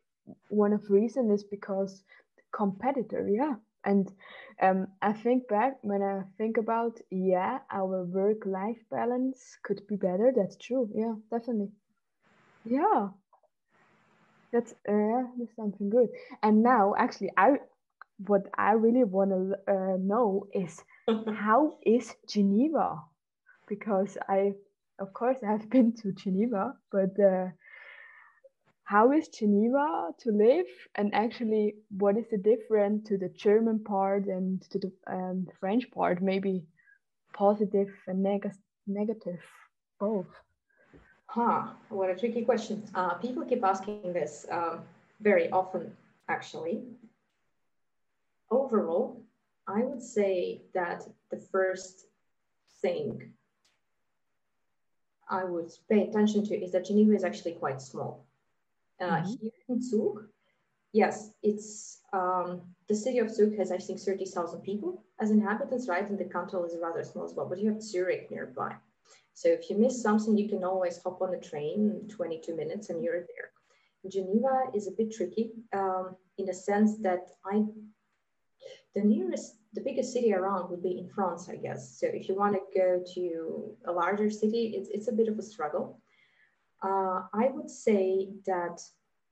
one 0.49 0.73
of 0.73 0.87
the 0.87 0.95
reason 0.95 1.31
is 1.31 1.45
because 1.45 2.05
competitor. 2.53 3.29
Yeah, 3.29 3.57
and 3.85 4.13
um, 4.63 4.89
I 5.03 5.13
think 5.13 5.49
back 5.49 5.79
when 5.83 6.03
I 6.03 6.23
think 6.39 6.57
about 6.59 7.01
yeah, 7.11 7.61
our 7.71 8.05
work 8.05 8.47
life 8.47 8.83
balance 8.91 9.59
could 9.65 9.87
be 9.89 9.97
better. 9.97 10.33
That's 10.37 10.57
true. 10.57 10.91
Yeah, 10.95 11.15
definitely. 11.31 11.73
Yeah, 12.65 13.11
that's 14.53 14.73
uh, 14.89 15.23
that's 15.39 15.55
something 15.57 15.91
good. 15.91 16.09
And 16.43 16.63
now, 16.63 16.95
actually, 16.97 17.31
I 17.37 17.57
what 18.27 18.43
I 18.57 18.73
really 18.73 19.05
want 19.05 19.31
to 19.31 19.73
uh, 19.73 19.97
know 20.01 20.49
is 20.55 20.83
how 21.37 21.79
is 21.85 22.15
Geneva, 22.29 23.01
because 23.69 24.19
I 24.29 24.55
of 24.99 25.13
course, 25.13 25.39
I 25.47 25.53
have 25.53 25.69
been 25.71 25.93
to 26.03 26.13
Geneva, 26.13 26.75
but 26.91 27.19
uh, 27.21 27.49
how 28.85 29.13
is 29.13 29.29
Geneva 29.29 30.11
to 30.21 30.31
live, 30.31 30.67
and 30.95 31.15
actually, 31.15 31.77
what 31.97 32.17
is 32.17 32.27
the 32.31 32.39
difference 32.39 33.09
to 33.09 33.17
the 33.17 33.31
German 33.31 33.83
part 33.83 34.27
and 34.27 34.61
to 34.71 34.79
the 34.79 34.93
um, 35.07 35.47
French 35.59 35.91
part? 35.91 36.23
Maybe 36.23 36.65
positive 37.33 37.89
and 38.07 38.23
neg- 38.23 38.53
negative, 38.87 39.41
both. 39.99 40.27
Huh, 41.27 41.69
what 41.89 42.11
a 42.11 42.15
tricky 42.15 42.45
question. 42.45 42.85
Uh, 42.95 43.15
people 43.15 43.45
keep 43.45 43.65
asking 43.65 44.13
this 44.13 44.47
um, 44.51 44.83
very 45.21 45.51
often, 45.51 45.97
actually. 46.29 46.83
Overall, 48.51 49.21
I 49.67 49.83
would 49.83 50.03
say 50.03 50.61
that 50.75 51.09
the 51.31 51.39
first 51.39 52.07
thing 52.83 53.33
I 55.29 55.45
would 55.45 55.71
pay 55.89 56.03
attention 56.09 56.45
to 56.47 56.55
is 56.55 56.73
that 56.73 56.87
Geneva 56.87 57.15
is 57.15 57.25
actually 57.25 57.53
quite 57.53 57.81
small. 57.81 58.25
Uh, 59.01 59.17
mm-hmm. 59.17 59.33
Here 59.41 59.53
in 59.69 59.83
Zug, 59.83 60.27
yes, 60.93 61.31
it's 61.43 62.01
um, 62.13 62.63
the 62.89 62.95
city 62.95 63.19
of 63.19 63.31
Zug 63.31 63.57
has 63.57 63.73
I 63.73 63.79
think 63.79 64.01
thirty 64.01 64.25
thousand 64.25 64.61
people 64.61 65.03
as 65.21 65.31
inhabitants, 65.31 65.89
right? 65.89 66.09
And 66.09 66.19
the 66.19 66.25
canton 66.25 66.65
is 66.65 66.77
rather 66.81 67.03
small 67.03 67.25
as 67.25 67.35
well. 67.35 67.49
But 67.49 67.59
you 67.59 67.69
have 67.71 67.83
Zurich 67.83 68.31
nearby, 68.31 68.77
so 69.35 69.49
if 69.49 69.69
you 69.69 69.77
miss 69.77 70.01
something, 70.01 70.39
you 70.39 70.49
can 70.49 70.63
always 70.65 71.03
hop 71.03 71.21
on 71.21 71.35
a 71.35 71.41
train 71.41 71.91
in 71.91 72.09
22 72.09 72.55
minutes 72.55 72.89
and 72.89 73.03
you're 73.03 73.21
there. 73.21 73.51
Geneva 74.09 74.71
is 74.75 74.87
a 74.87 74.93
bit 74.93 75.13
tricky 75.13 75.51
um, 75.73 76.17
in 76.39 76.47
the 76.47 76.55
sense 76.55 76.99
that 76.99 77.31
I, 77.45 77.65
the 78.95 79.03
nearest, 79.03 79.57
the 79.73 79.81
biggest 79.81 80.13
city 80.13 80.33
around 80.33 80.71
would 80.71 80.83
be 80.83 80.99
in 80.99 81.09
France, 81.09 81.49
I 81.49 81.57
guess. 81.57 81.99
So 81.99 82.07
if 82.07 82.29
you 82.29 82.37
want 82.37 82.55
to 82.55 82.79
go 82.79 83.03
to 83.15 83.77
a 83.87 83.93
larger 83.93 84.31
city, 84.31 84.75
it's, 84.77 84.89
it's 84.91 85.09
a 85.09 85.13
bit 85.13 85.29
of 85.29 85.39
a 85.39 85.43
struggle. 85.43 86.01
Uh, 86.83 87.23
I 87.33 87.49
would 87.53 87.71
say 87.71 88.29
that 88.47 88.81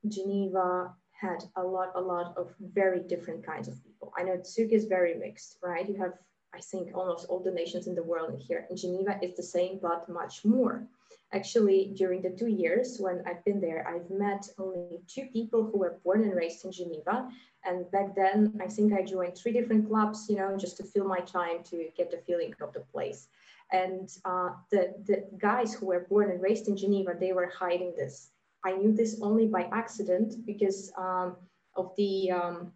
Geneva 0.08 0.92
had 1.12 1.44
a 1.56 1.62
lot, 1.62 1.92
a 1.94 2.00
lot 2.00 2.34
of 2.36 2.54
very 2.60 3.00
different 3.00 3.46
kinds 3.46 3.68
of 3.68 3.82
people. 3.84 4.12
I 4.16 4.24
know 4.24 4.40
Zug 4.44 4.72
is 4.72 4.86
very 4.86 5.14
mixed, 5.14 5.58
right? 5.62 5.88
You 5.88 5.96
have 5.96 6.14
I 6.54 6.60
think 6.60 6.90
almost 6.94 7.26
all 7.28 7.40
the 7.40 7.50
nations 7.50 7.86
in 7.86 7.94
the 7.94 8.02
world 8.02 8.42
here 8.46 8.66
in 8.68 8.76
Geneva 8.76 9.18
is 9.22 9.36
the 9.36 9.42
same, 9.42 9.78
but 9.80 10.08
much 10.08 10.44
more. 10.44 10.86
Actually, 11.32 11.92
during 11.96 12.20
the 12.22 12.30
two 12.30 12.48
years 12.48 12.98
when 12.98 13.22
I've 13.26 13.44
been 13.44 13.60
there, 13.60 13.86
I've 13.88 14.10
met 14.10 14.48
only 14.58 15.00
two 15.08 15.26
people 15.32 15.64
who 15.64 15.78
were 15.78 15.98
born 16.04 16.22
and 16.24 16.34
raised 16.34 16.64
in 16.64 16.72
Geneva. 16.72 17.28
And 17.64 17.90
back 17.90 18.14
then, 18.14 18.58
I 18.60 18.66
think 18.66 18.92
I 18.92 19.02
joined 19.02 19.36
three 19.36 19.52
different 19.52 19.88
clubs, 19.88 20.26
you 20.28 20.36
know, 20.36 20.56
just 20.56 20.76
to 20.78 20.84
fill 20.84 21.06
my 21.06 21.20
time 21.20 21.62
to 21.70 21.88
get 21.96 22.10
the 22.10 22.18
feeling 22.18 22.54
of 22.60 22.72
the 22.72 22.80
place. 22.80 23.28
And 23.72 24.10
uh, 24.24 24.50
the, 24.70 24.94
the 25.06 25.24
guys 25.38 25.72
who 25.72 25.86
were 25.86 26.06
born 26.10 26.30
and 26.30 26.42
raised 26.42 26.68
in 26.68 26.76
Geneva, 26.76 27.14
they 27.18 27.32
were 27.32 27.50
hiding 27.58 27.94
this. 27.96 28.30
I 28.64 28.72
knew 28.72 28.92
this 28.92 29.18
only 29.22 29.46
by 29.46 29.68
accident 29.72 30.44
because 30.46 30.92
um, 30.98 31.36
of 31.76 31.92
the 31.96 32.30
um, 32.30 32.72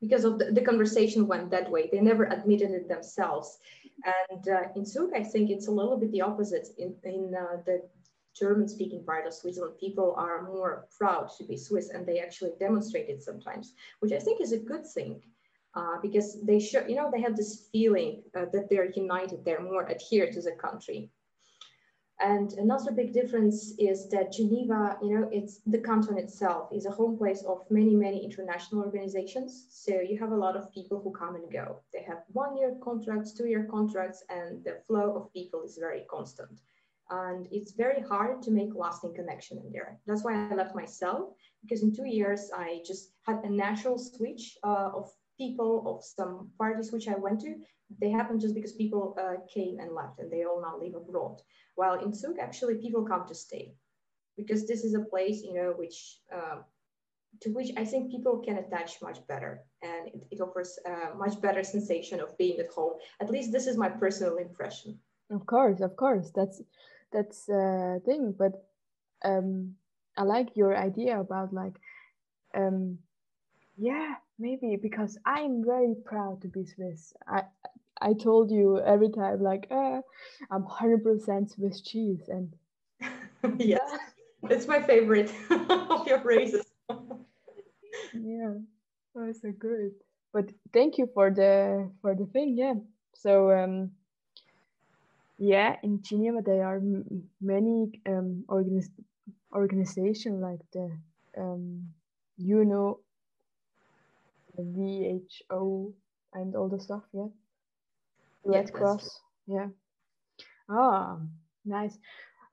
because 0.00 0.24
of 0.24 0.38
the, 0.38 0.52
the, 0.52 0.60
conversation 0.60 1.26
went 1.26 1.50
that 1.50 1.70
way. 1.70 1.88
They 1.90 2.00
never 2.00 2.24
admitted 2.24 2.72
it 2.72 2.88
themselves. 2.88 3.58
And 4.02 4.48
uh, 4.48 4.68
in 4.76 4.84
Zug, 4.84 5.10
I 5.14 5.22
think 5.22 5.50
it's 5.50 5.68
a 5.68 5.70
little 5.70 5.96
bit 5.96 6.10
the 6.12 6.20
opposite. 6.20 6.68
In, 6.78 6.94
in 7.04 7.34
uh, 7.34 7.62
the 7.64 7.82
German 8.34 8.68
speaking 8.68 9.04
part 9.04 9.26
of 9.26 9.34
Switzerland, 9.34 9.78
people 9.78 10.14
are 10.16 10.42
more 10.42 10.86
proud 10.96 11.30
to 11.38 11.44
be 11.44 11.56
Swiss 11.56 11.90
and 11.90 12.04
they 12.04 12.18
actually 12.18 12.52
demonstrate 12.58 13.08
it 13.08 13.22
sometimes, 13.22 13.74
which 14.00 14.12
I 14.12 14.18
think 14.18 14.40
is 14.40 14.52
a 14.52 14.58
good 14.58 14.84
thing. 14.86 15.22
Uh, 15.76 15.96
because 16.00 16.40
they 16.42 16.60
show, 16.60 16.86
you 16.86 16.94
know, 16.94 17.10
they 17.12 17.20
have 17.20 17.36
this 17.36 17.68
feeling 17.72 18.22
uh, 18.36 18.44
that 18.52 18.70
they're 18.70 18.92
united, 18.94 19.44
they're 19.44 19.60
more 19.60 19.90
adhered 19.90 20.32
to 20.32 20.40
the 20.40 20.52
country. 20.52 21.10
And 22.20 22.52
another 22.54 22.92
big 22.92 23.12
difference 23.12 23.74
is 23.78 24.08
that 24.10 24.32
Geneva, 24.32 24.96
you 25.02 25.18
know, 25.18 25.28
it's 25.32 25.60
the 25.66 25.80
canton 25.80 26.16
itself 26.16 26.68
is 26.72 26.86
a 26.86 26.90
home 26.90 27.18
place 27.18 27.42
of 27.42 27.68
many, 27.70 27.96
many 27.96 28.24
international 28.24 28.82
organizations. 28.82 29.66
So 29.68 30.00
you 30.00 30.18
have 30.20 30.30
a 30.30 30.36
lot 30.36 30.56
of 30.56 30.72
people 30.72 31.00
who 31.02 31.10
come 31.12 31.34
and 31.34 31.52
go. 31.52 31.82
They 31.92 32.02
have 32.02 32.22
one 32.28 32.56
year 32.56 32.76
contracts, 32.82 33.32
two 33.32 33.46
year 33.46 33.66
contracts, 33.68 34.22
and 34.28 34.62
the 34.64 34.78
flow 34.86 35.16
of 35.16 35.32
people 35.32 35.62
is 35.64 35.76
very 35.76 36.04
constant. 36.08 36.60
And 37.10 37.48
it's 37.50 37.72
very 37.72 38.00
hard 38.00 38.42
to 38.42 38.50
make 38.50 38.74
lasting 38.74 39.14
connection 39.14 39.58
in 39.58 39.72
there. 39.72 39.98
That's 40.06 40.24
why 40.24 40.34
I 40.34 40.54
left 40.54 40.74
myself, 40.74 41.34
because 41.62 41.82
in 41.82 41.94
two 41.94 42.06
years, 42.06 42.50
I 42.56 42.80
just 42.86 43.10
had 43.26 43.40
a 43.44 43.50
natural 43.50 43.98
switch 43.98 44.56
uh, 44.62 44.90
of 44.94 45.10
people 45.36 45.82
of 45.86 46.04
some 46.04 46.50
parties 46.58 46.92
which 46.92 47.08
I 47.08 47.16
went 47.16 47.40
to, 47.40 47.56
they 48.00 48.10
happened 48.10 48.40
just 48.40 48.54
because 48.54 48.72
people 48.72 49.16
uh, 49.20 49.34
came 49.52 49.78
and 49.78 49.92
left 49.92 50.18
and 50.18 50.30
they 50.30 50.44
all 50.44 50.60
now 50.60 50.78
live 50.78 50.94
abroad. 50.94 51.40
While 51.76 52.00
in 52.04 52.12
Zug, 52.14 52.38
actually, 52.40 52.76
people 52.76 53.04
come 53.04 53.26
to 53.26 53.34
stay 53.34 53.74
because 54.36 54.66
this 54.66 54.84
is 54.84 54.94
a 54.94 55.00
place, 55.00 55.42
you 55.42 55.54
know, 55.54 55.72
which 55.76 56.20
uh, 56.32 56.58
to 57.40 57.50
which 57.50 57.70
I 57.76 57.84
think 57.84 58.10
people 58.10 58.38
can 58.38 58.58
attach 58.58 59.02
much 59.02 59.26
better, 59.26 59.62
and 59.82 60.08
it, 60.08 60.26
it 60.30 60.40
offers 60.40 60.78
a 60.86 61.16
much 61.16 61.40
better 61.40 61.64
sensation 61.64 62.20
of 62.20 62.36
being 62.38 62.58
at 62.58 62.70
home. 62.70 62.94
At 63.20 63.30
least 63.30 63.52
this 63.52 63.66
is 63.66 63.76
my 63.76 63.88
personal 63.88 64.36
impression. 64.36 64.98
Of 65.30 65.46
course, 65.46 65.80
of 65.80 65.96
course, 65.96 66.30
that's 66.34 66.62
that's 67.12 67.48
a 67.48 68.00
thing. 68.04 68.34
But 68.38 68.52
um, 69.24 69.74
I 70.16 70.22
like 70.22 70.56
your 70.56 70.76
idea 70.76 71.20
about 71.20 71.52
like, 71.52 71.74
um, 72.54 72.98
yeah, 73.76 74.14
maybe 74.38 74.76
because 74.76 75.18
I'm 75.26 75.64
very 75.64 75.94
proud 76.04 76.42
to 76.42 76.48
be 76.48 76.64
Swiss. 76.66 77.12
I 77.26 77.42
I 78.04 78.12
told 78.14 78.50
you 78.50 78.80
every 78.80 79.10
time 79.10 79.42
like 79.42 79.66
uh, 79.70 80.00
I'm 80.50 80.64
hundred 80.64 81.02
percent 81.04 81.50
Swiss 81.50 81.80
cheese 81.80 82.28
and 82.28 82.52
yes, 83.58 83.90
it's 84.44 84.66
my 84.68 84.82
favorite 84.82 85.32
of 85.50 86.06
your 86.06 86.20
phrases. 86.20 86.66
yeah, 88.14 88.54
oh, 89.16 89.24
it's 89.28 89.42
so 89.42 89.52
good. 89.52 89.92
But 90.32 90.50
thank 90.72 90.98
you 90.98 91.08
for 91.14 91.30
the 91.30 91.90
for 92.02 92.14
the 92.14 92.26
thing. 92.26 92.56
Yeah. 92.58 92.74
So 93.14 93.50
um, 93.52 93.92
yeah, 95.38 95.76
in 95.82 96.02
Geneva 96.02 96.40
there 96.44 96.66
are 96.66 96.80
many 97.40 98.00
um 98.06 98.44
organiz- 98.48 98.90
organization 99.54 100.40
like 100.40 100.60
the 100.72 100.90
um 101.38 101.88
you 102.36 102.64
know 102.64 103.00
the 104.56 104.62
WHO 104.62 105.94
and 106.34 106.54
all 106.56 106.68
the 106.68 106.80
stuff. 106.80 107.02
Yeah. 107.12 107.28
Red 108.44 108.72
Cross. 108.72 109.20
Yeah. 109.46 109.68
Ah, 110.68 111.18
nice. 111.64 111.98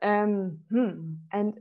Um, 0.01 0.59
hmm. 0.69 1.13
And 1.31 1.59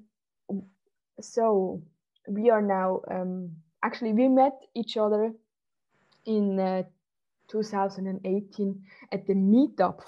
so 1.21 1.83
we 2.29 2.51
are 2.51 2.63
now 2.63 3.03
um, 3.11 3.51
actually 3.83 4.13
we 4.13 4.29
met 4.29 4.61
each 4.75 4.97
other 4.97 5.33
in 6.27 6.59
uh, 6.59 6.83
2018 7.49 8.83
at 9.13 9.27
the 9.27 9.35
meetup. 9.35 10.01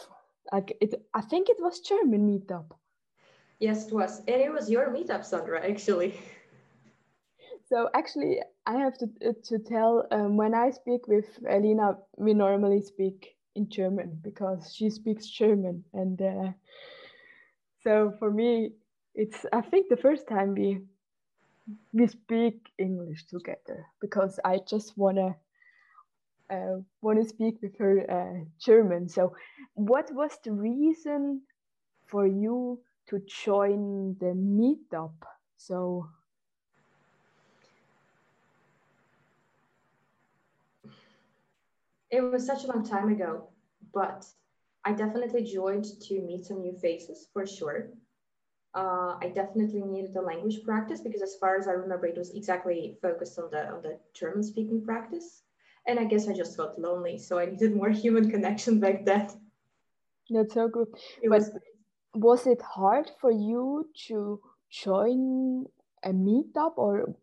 Like 0.52 0.76
it, 0.80 0.94
I 1.14 1.20
think 1.20 1.48
it 1.48 1.56
was 1.60 1.80
German 1.80 2.28
meetup. 2.28 2.72
Yes, 3.58 3.86
it 3.86 3.92
was, 3.92 4.18
and 4.26 4.40
it 4.40 4.52
was 4.52 4.68
your 4.68 4.90
meetup, 4.90 5.24
Sandra. 5.24 5.64
Actually. 5.64 6.14
So 7.64 7.88
actually, 7.94 8.38
I 8.66 8.76
have 8.76 8.98
to 8.98 9.06
to 9.44 9.58
tell 9.58 10.06
um, 10.10 10.36
when 10.36 10.52
I 10.52 10.70
speak 10.70 11.08
with 11.08 11.24
Elina, 11.48 11.96
we 12.18 12.34
normally 12.34 12.82
speak 12.82 13.34
in 13.54 13.68
German 13.68 14.18
because 14.22 14.74
she 14.74 14.90
speaks 14.90 15.26
German, 15.26 15.84
and 15.94 16.20
uh, 16.20 16.52
so 17.82 18.12
for 18.18 18.30
me, 18.30 18.72
it's 19.14 19.44
I 19.52 19.60
think 19.60 19.88
the 19.88 19.96
first 19.96 20.28
time 20.28 20.54
we 20.54 20.80
we 21.92 22.06
speak 22.06 22.70
English 22.78 23.26
together 23.26 23.86
because 24.00 24.38
I 24.44 24.58
just 24.68 24.96
wanna 24.96 25.36
uh, 26.50 26.78
wanna 27.00 27.24
speak 27.24 27.60
with 27.62 27.76
her 27.78 27.94
uh, 28.10 28.44
German. 28.58 29.08
So, 29.08 29.34
what 29.74 30.10
was 30.12 30.38
the 30.44 30.52
reason 30.52 31.42
for 32.06 32.26
you 32.26 32.80
to 33.08 33.20
join 33.26 34.16
the 34.20 34.34
meetup? 34.34 35.14
So. 35.56 36.06
It 42.12 42.20
was 42.20 42.46
such 42.46 42.64
a 42.64 42.66
long 42.66 42.84
time 42.84 43.08
ago, 43.08 43.48
but 43.94 44.26
I 44.84 44.92
definitely 44.92 45.44
joined 45.44 45.86
to 46.08 46.20
meet 46.20 46.44
some 46.44 46.60
new 46.60 46.74
faces 46.74 47.28
for 47.32 47.46
sure. 47.46 47.88
Uh, 48.74 49.16
I 49.20 49.32
definitely 49.34 49.80
needed 49.80 50.12
the 50.12 50.20
language 50.20 50.62
practice 50.62 51.00
because, 51.00 51.22
as 51.22 51.36
far 51.40 51.56
as 51.56 51.66
I 51.68 51.72
remember, 51.72 52.06
it 52.06 52.18
was 52.18 52.34
exactly 52.34 52.98
focused 53.00 53.38
on 53.38 53.48
the 53.50 53.66
on 53.68 53.80
the 53.80 53.98
German 54.12 54.42
speaking 54.42 54.84
practice. 54.84 55.42
And 55.86 55.98
I 55.98 56.04
guess 56.04 56.28
I 56.28 56.34
just 56.34 56.54
felt 56.54 56.78
lonely, 56.78 57.16
so 57.16 57.38
I 57.38 57.46
needed 57.46 57.74
more 57.74 57.90
human 58.04 58.30
connection 58.30 58.78
back 58.78 59.06
then. 59.06 59.28
That's 60.28 60.54
so 60.54 60.68
good. 60.68 60.88
It 61.22 61.30
but 61.30 61.38
was, 61.38 61.50
was 62.14 62.46
it 62.46 62.60
hard 62.60 63.10
for 63.20 63.30
you 63.30 63.88
to 64.08 64.40
join 64.70 65.66
a 66.04 66.12
meetup, 66.12 66.76
or 66.76 67.14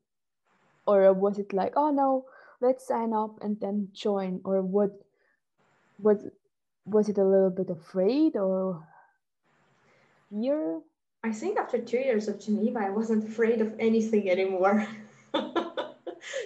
or 0.88 1.14
was 1.14 1.38
it 1.38 1.54
like, 1.54 1.74
oh 1.76 1.92
no, 1.92 2.26
let's 2.62 2.88
sign 2.88 3.14
up 3.14 3.40
and 3.42 3.60
then 3.60 3.90
join 3.94 4.42
or 4.44 4.62
what 4.62 4.92
was 5.98 6.28
was 6.86 7.10
it 7.10 7.18
a 7.18 7.24
little 7.24 7.50
bit 7.50 7.70
afraid 7.70 8.36
or 8.36 8.88
fear 10.30 10.82
I 11.24 11.32
think 11.32 11.58
after 11.58 11.78
two 11.80 11.98
years 11.98 12.30
of 12.30 12.40
Geneva, 12.40 12.80
I 12.80 12.90
wasn't 12.90 13.28
afraid 13.28 13.60
of 13.60 13.76
anything 13.78 14.30
anymore. 14.30 14.88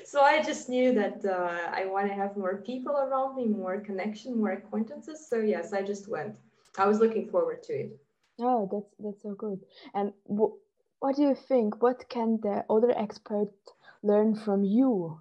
so 0.05 0.21
I 0.21 0.41
just 0.41 0.67
knew 0.67 0.93
that 0.95 1.23
uh, 1.23 1.69
I 1.71 1.85
want 1.85 2.07
to 2.07 2.13
have 2.15 2.35
more 2.35 2.57
people 2.57 2.97
around 2.97 3.35
me, 3.35 3.45
more 3.45 3.79
connection, 3.79 4.39
more 4.39 4.51
acquaintances. 4.53 5.27
So 5.27 5.37
yes, 5.37 5.73
I 5.73 5.83
just 5.83 6.07
went. 6.07 6.35
I 6.77 6.87
was 6.87 6.99
looking 6.99 7.29
forward 7.29 7.61
to 7.63 7.73
it. 7.73 7.99
Oh, 8.39 8.67
that's 8.71 8.95
that's 8.99 9.21
so 9.21 9.35
good. 9.35 9.59
And 9.93 10.11
w- 10.27 10.57
what 10.99 11.15
do 11.15 11.21
you 11.21 11.35
think? 11.35 11.81
What 11.83 12.09
can 12.09 12.39
the 12.41 12.65
other 12.67 12.91
experts 12.97 13.73
learn 14.01 14.35
from 14.35 14.63
you? 14.63 15.19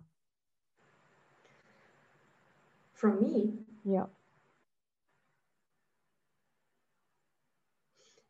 From 3.03 3.21
me? 3.21 3.55
Yeah. 3.85 4.07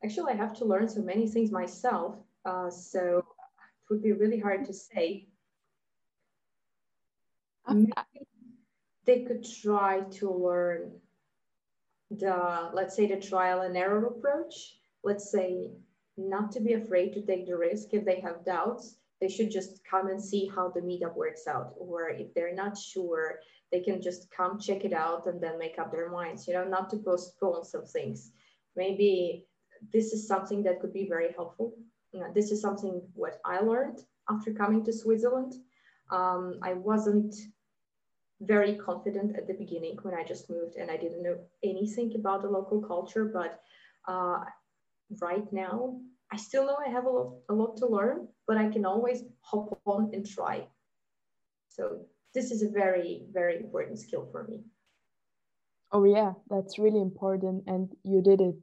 Actually, 0.02 0.32
I 0.32 0.36
have 0.36 0.56
to 0.56 0.64
learn 0.64 0.88
so 0.88 1.02
many 1.02 1.28
things 1.28 1.50
myself. 1.50 2.16
Uh, 2.46 2.70
so 2.70 3.18
it 3.18 3.90
would 3.90 4.02
be 4.02 4.12
really 4.12 4.40
hard 4.40 4.64
to 4.64 4.72
say. 4.72 5.26
Maybe 7.68 7.92
they 9.04 9.24
could 9.24 9.44
try 9.62 10.00
to 10.12 10.30
learn 10.30 10.92
the, 12.10 12.70
let's 12.72 12.96
say, 12.96 13.06
the 13.06 13.20
trial 13.20 13.60
and 13.60 13.76
error 13.76 14.06
approach. 14.06 14.78
Let's 15.04 15.30
say 15.30 15.66
not 16.16 16.50
to 16.52 16.60
be 16.60 16.72
afraid 16.72 17.12
to 17.12 17.20
take 17.20 17.46
the 17.46 17.58
risk 17.58 17.88
if 17.92 18.06
they 18.06 18.20
have 18.20 18.46
doubts. 18.46 18.96
They 19.20 19.28
should 19.28 19.50
just 19.50 19.84
come 19.84 20.06
and 20.06 20.20
see 20.20 20.46
how 20.46 20.70
the 20.70 20.80
meetup 20.80 21.14
works 21.14 21.46
out. 21.46 21.74
Or 21.76 22.08
if 22.08 22.32
they're 22.32 22.54
not 22.54 22.78
sure, 22.78 23.40
they 23.72 23.80
can 23.80 24.00
just 24.00 24.30
come 24.30 24.60
check 24.60 24.84
it 24.84 24.92
out 24.92 25.26
and 25.26 25.40
then 25.42 25.58
make 25.58 25.78
up 25.78 25.90
their 25.90 26.10
minds, 26.10 26.46
you 26.46 26.52
know, 26.52 26.64
not 26.64 26.90
to 26.90 26.98
postpone 26.98 27.64
some 27.64 27.86
things. 27.86 28.30
Maybe 28.76 29.46
this 29.92 30.12
is 30.12 30.28
something 30.28 30.62
that 30.64 30.80
could 30.80 30.92
be 30.92 31.08
very 31.08 31.32
helpful. 31.34 31.74
You 32.12 32.20
know, 32.20 32.32
this 32.34 32.52
is 32.52 32.60
something 32.60 33.00
what 33.14 33.40
I 33.44 33.60
learned 33.60 34.00
after 34.28 34.52
coming 34.52 34.84
to 34.84 34.92
Switzerland. 34.92 35.54
Um, 36.10 36.58
I 36.62 36.74
wasn't 36.74 37.34
very 38.42 38.74
confident 38.74 39.36
at 39.36 39.46
the 39.46 39.54
beginning 39.54 39.98
when 40.02 40.14
I 40.14 40.24
just 40.24 40.50
moved 40.50 40.76
and 40.76 40.90
I 40.90 40.96
didn't 40.98 41.22
know 41.22 41.38
anything 41.62 42.12
about 42.14 42.42
the 42.42 42.50
local 42.50 42.82
culture. 42.82 43.24
But 43.24 43.60
uh, 44.06 44.40
right 45.20 45.50
now, 45.52 45.98
I 46.30 46.36
still 46.36 46.66
know 46.66 46.76
I 46.84 46.90
have 46.90 47.06
a 47.06 47.10
lot, 47.10 47.34
a 47.48 47.54
lot 47.54 47.76
to 47.78 47.86
learn, 47.86 48.28
but 48.46 48.58
I 48.58 48.68
can 48.68 48.84
always 48.84 49.24
hop 49.40 49.80
on 49.86 50.10
and 50.12 50.26
try. 50.26 50.66
So 51.68 52.06
this 52.34 52.50
is 52.50 52.62
a 52.62 52.68
very, 52.68 53.22
very 53.32 53.56
important 53.56 53.98
skill 53.98 54.28
for 54.30 54.44
me. 54.44 54.60
Oh 55.92 56.04
yeah, 56.04 56.32
that's 56.48 56.78
really 56.78 57.00
important, 57.00 57.64
and 57.66 57.90
you 58.02 58.22
did 58.22 58.40
it 58.40 58.56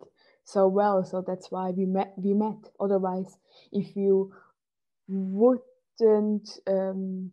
so 0.44 0.68
well. 0.68 1.06
So 1.06 1.24
that's 1.26 1.52
why 1.52 1.70
we 1.70 1.86
met. 1.86 2.14
We 2.18 2.34
met. 2.34 2.58
Otherwise, 2.80 3.38
if 3.72 3.96
you 3.96 4.34
wouldn't 5.08 6.50
um, 6.66 7.32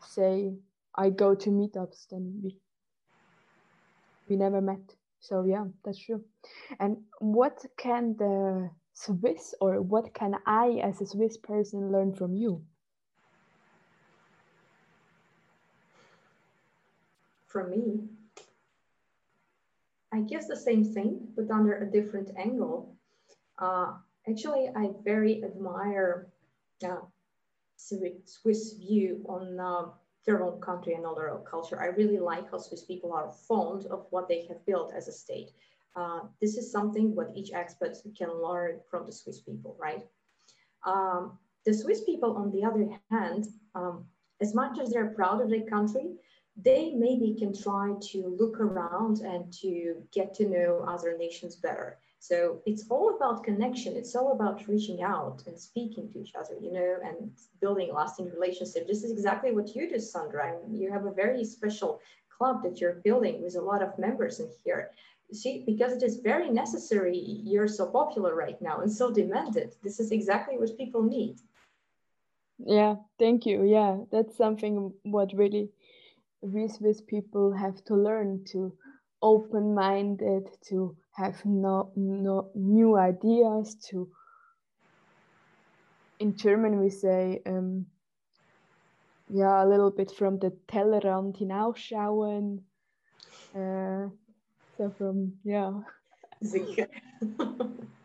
say 0.00 0.54
I 0.94 1.10
go 1.10 1.34
to 1.34 1.50
meetups, 1.50 2.06
then 2.10 2.40
we 2.42 2.58
we 4.28 4.36
never 4.36 4.60
met. 4.60 4.94
So 5.20 5.44
yeah, 5.44 5.64
that's 5.84 5.98
true. 5.98 6.24
And 6.80 6.98
what 7.18 7.64
can 7.76 8.16
the 8.18 8.70
Swiss 8.94 9.54
or 9.60 9.82
what 9.82 10.14
can 10.14 10.36
I 10.46 10.80
as 10.82 11.00
a 11.02 11.06
Swiss 11.06 11.36
person 11.36 11.92
learn 11.92 12.14
from 12.14 12.34
you? 12.34 12.64
For 17.56 17.66
me, 17.66 18.00
I 20.12 20.20
guess 20.20 20.46
the 20.46 20.58
same 20.68 20.84
thing, 20.84 21.26
but 21.34 21.50
under 21.50 21.78
a 21.78 21.90
different 21.90 22.28
angle. 22.36 22.94
Uh, 23.58 23.94
actually, 24.28 24.68
I 24.76 24.90
very 25.02 25.42
admire 25.42 26.26
uh, 26.86 27.00
Swiss 27.78 28.74
view 28.74 29.24
on 29.26 29.58
uh, 29.58 29.84
their 30.26 30.42
own 30.44 30.60
country 30.60 30.92
and 30.92 31.06
own 31.06 31.44
culture. 31.50 31.80
I 31.80 31.86
really 31.86 32.18
like 32.18 32.50
how 32.50 32.58
Swiss 32.58 32.84
people 32.84 33.14
are 33.14 33.32
fond 33.48 33.86
of 33.86 34.04
what 34.10 34.28
they 34.28 34.44
have 34.48 34.66
built 34.66 34.92
as 34.94 35.08
a 35.08 35.12
state. 35.12 35.52
Uh, 35.96 36.20
this 36.42 36.58
is 36.58 36.70
something 36.70 37.14
what 37.14 37.32
each 37.34 37.52
expert 37.54 37.96
can 38.18 38.38
learn 38.38 38.80
from 38.90 39.06
the 39.06 39.12
Swiss 39.12 39.40
people, 39.40 39.78
right? 39.80 40.04
Um, 40.84 41.38
the 41.64 41.72
Swiss 41.72 42.04
people, 42.04 42.36
on 42.36 42.52
the 42.52 42.64
other 42.64 42.86
hand, 43.10 43.46
um, 43.74 44.04
as 44.42 44.54
much 44.54 44.78
as 44.78 44.90
they're 44.90 45.14
proud 45.14 45.40
of 45.40 45.48
their 45.48 45.64
country, 45.64 46.16
they 46.56 46.92
maybe 46.94 47.34
can 47.38 47.54
try 47.54 47.92
to 48.00 48.36
look 48.38 48.60
around 48.60 49.20
and 49.20 49.52
to 49.52 50.02
get 50.12 50.34
to 50.34 50.48
know 50.48 50.84
other 50.88 51.16
nations 51.18 51.56
better. 51.56 51.98
So 52.18 52.62
it's 52.64 52.86
all 52.88 53.14
about 53.14 53.44
connection. 53.44 53.94
It's 53.94 54.16
all 54.16 54.32
about 54.32 54.66
reaching 54.66 55.02
out 55.02 55.42
and 55.46 55.58
speaking 55.58 56.10
to 56.12 56.20
each 56.20 56.32
other, 56.34 56.56
you 56.60 56.72
know, 56.72 56.96
and 57.04 57.30
building 57.60 57.92
lasting 57.92 58.30
relationship. 58.30 58.88
This 58.88 59.04
is 59.04 59.12
exactly 59.12 59.52
what 59.52 59.76
you 59.76 59.88
do, 59.88 60.00
Sandra. 60.00 60.56
You 60.68 60.90
have 60.90 61.04
a 61.04 61.12
very 61.12 61.44
special 61.44 62.00
club 62.36 62.62
that 62.62 62.80
you're 62.80 63.00
building 63.04 63.42
with 63.42 63.56
a 63.56 63.60
lot 63.60 63.82
of 63.82 63.98
members 63.98 64.40
in 64.40 64.50
here. 64.64 64.90
See, 65.32 65.62
because 65.66 65.92
it 65.92 66.02
is 66.02 66.16
very 66.16 66.50
necessary, 66.50 67.18
you're 67.18 67.68
so 67.68 67.86
popular 67.86 68.34
right 68.34 68.60
now 68.62 68.80
and 68.80 68.90
so 68.90 69.12
demanded. 69.12 69.74
This 69.82 70.00
is 70.00 70.10
exactly 70.10 70.56
what 70.56 70.76
people 70.78 71.02
need. 71.02 71.40
Yeah, 72.58 72.96
thank 73.18 73.44
you. 73.44 73.64
Yeah, 73.64 73.98
that's 74.10 74.36
something 74.36 74.92
what 75.02 75.32
really 75.34 75.70
we 76.40 76.68
Swiss 76.68 77.00
people 77.00 77.52
have 77.52 77.82
to 77.84 77.94
learn 77.94 78.44
to 78.52 78.72
open-minded, 79.22 80.48
to 80.68 80.96
have 81.12 81.44
no, 81.44 81.90
no 81.96 82.50
new 82.54 82.96
ideas, 82.96 83.76
to 83.90 84.08
in 86.18 86.36
German 86.36 86.80
we 86.80 86.90
say 86.90 87.40
um, 87.46 87.86
yeah 89.28 89.62
a 89.62 89.66
little 89.66 89.90
bit 89.90 90.10
from 90.10 90.38
the 90.38 90.50
Tellerrand 90.68 91.36
hinausschauen. 91.38 92.60
Uh, 93.54 94.08
so 94.76 94.90
from 94.98 95.32
yeah, 95.44 95.72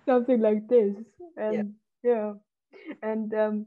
something 0.06 0.42
like 0.42 0.68
this, 0.68 0.96
and 1.38 1.74
yeah, 2.04 2.12
yeah. 2.12 2.34
and 3.02 3.34
um, 3.34 3.66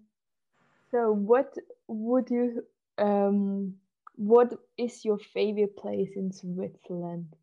so 0.90 1.12
what 1.12 1.54
would 1.88 2.30
you 2.30 2.62
um, 2.98 3.74
what 4.16 4.52
is 4.76 5.04
your 5.04 5.18
favorite 5.18 5.76
place 5.76 6.10
in 6.16 6.32
Switzerland? 6.32 7.34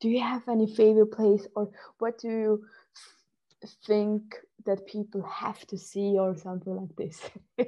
Do 0.00 0.08
you 0.08 0.20
have 0.20 0.48
any 0.48 0.66
favorite 0.66 1.12
place, 1.12 1.46
or 1.54 1.70
what 1.98 2.18
do 2.18 2.28
you 2.28 2.64
think 3.86 4.36
that 4.64 4.86
people 4.86 5.22
have 5.22 5.66
to 5.66 5.78
see, 5.78 6.18
or 6.18 6.36
something 6.36 6.76
like 6.76 6.96
this? 6.96 7.20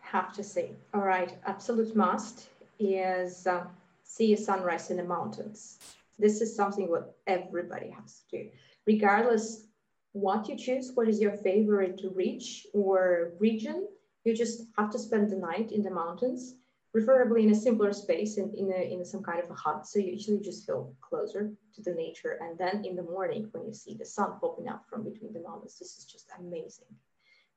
have 0.00 0.32
to 0.34 0.42
see. 0.42 0.70
All 0.94 1.02
right, 1.02 1.36
absolute 1.46 1.94
must 1.96 2.48
is 2.78 3.46
uh, 3.46 3.64
see 4.02 4.32
a 4.32 4.36
sunrise 4.36 4.90
in 4.90 4.96
the 4.96 5.04
mountains. 5.04 5.78
This 6.18 6.40
is 6.40 6.54
something 6.54 6.88
what 6.88 7.16
everybody 7.26 7.90
has 7.90 8.22
to 8.30 8.44
do, 8.44 8.50
regardless 8.86 9.66
what 10.12 10.48
you 10.48 10.56
choose. 10.56 10.92
What 10.94 11.08
is 11.08 11.20
your 11.20 11.36
favorite 11.36 12.00
reach 12.14 12.66
or 12.74 13.32
region? 13.38 13.88
You 14.24 14.34
just 14.34 14.66
have 14.76 14.90
to 14.90 14.98
spend 14.98 15.30
the 15.30 15.36
night 15.36 15.72
in 15.72 15.82
the 15.82 15.90
mountains 15.90 16.56
preferably 16.92 17.44
in 17.44 17.50
a 17.50 17.54
simpler 17.54 17.92
space 17.92 18.36
in, 18.36 18.52
in, 18.56 18.72
a, 18.72 18.92
in 18.92 19.04
some 19.04 19.22
kind 19.22 19.42
of 19.42 19.50
a 19.50 19.54
hut. 19.54 19.86
So 19.86 19.98
you 19.98 20.12
usually 20.12 20.40
just 20.40 20.66
feel 20.66 20.94
closer 21.00 21.52
to 21.74 21.82
the 21.82 21.94
nature. 21.94 22.38
And 22.40 22.58
then 22.58 22.84
in 22.84 22.96
the 22.96 23.02
morning, 23.02 23.48
when 23.52 23.66
you 23.66 23.72
see 23.72 23.96
the 23.96 24.04
sun 24.04 24.32
popping 24.40 24.68
up 24.68 24.84
from 24.88 25.04
between 25.04 25.32
the 25.32 25.40
mountains, 25.40 25.78
this 25.78 25.96
is 25.98 26.04
just 26.04 26.30
amazing. 26.38 26.88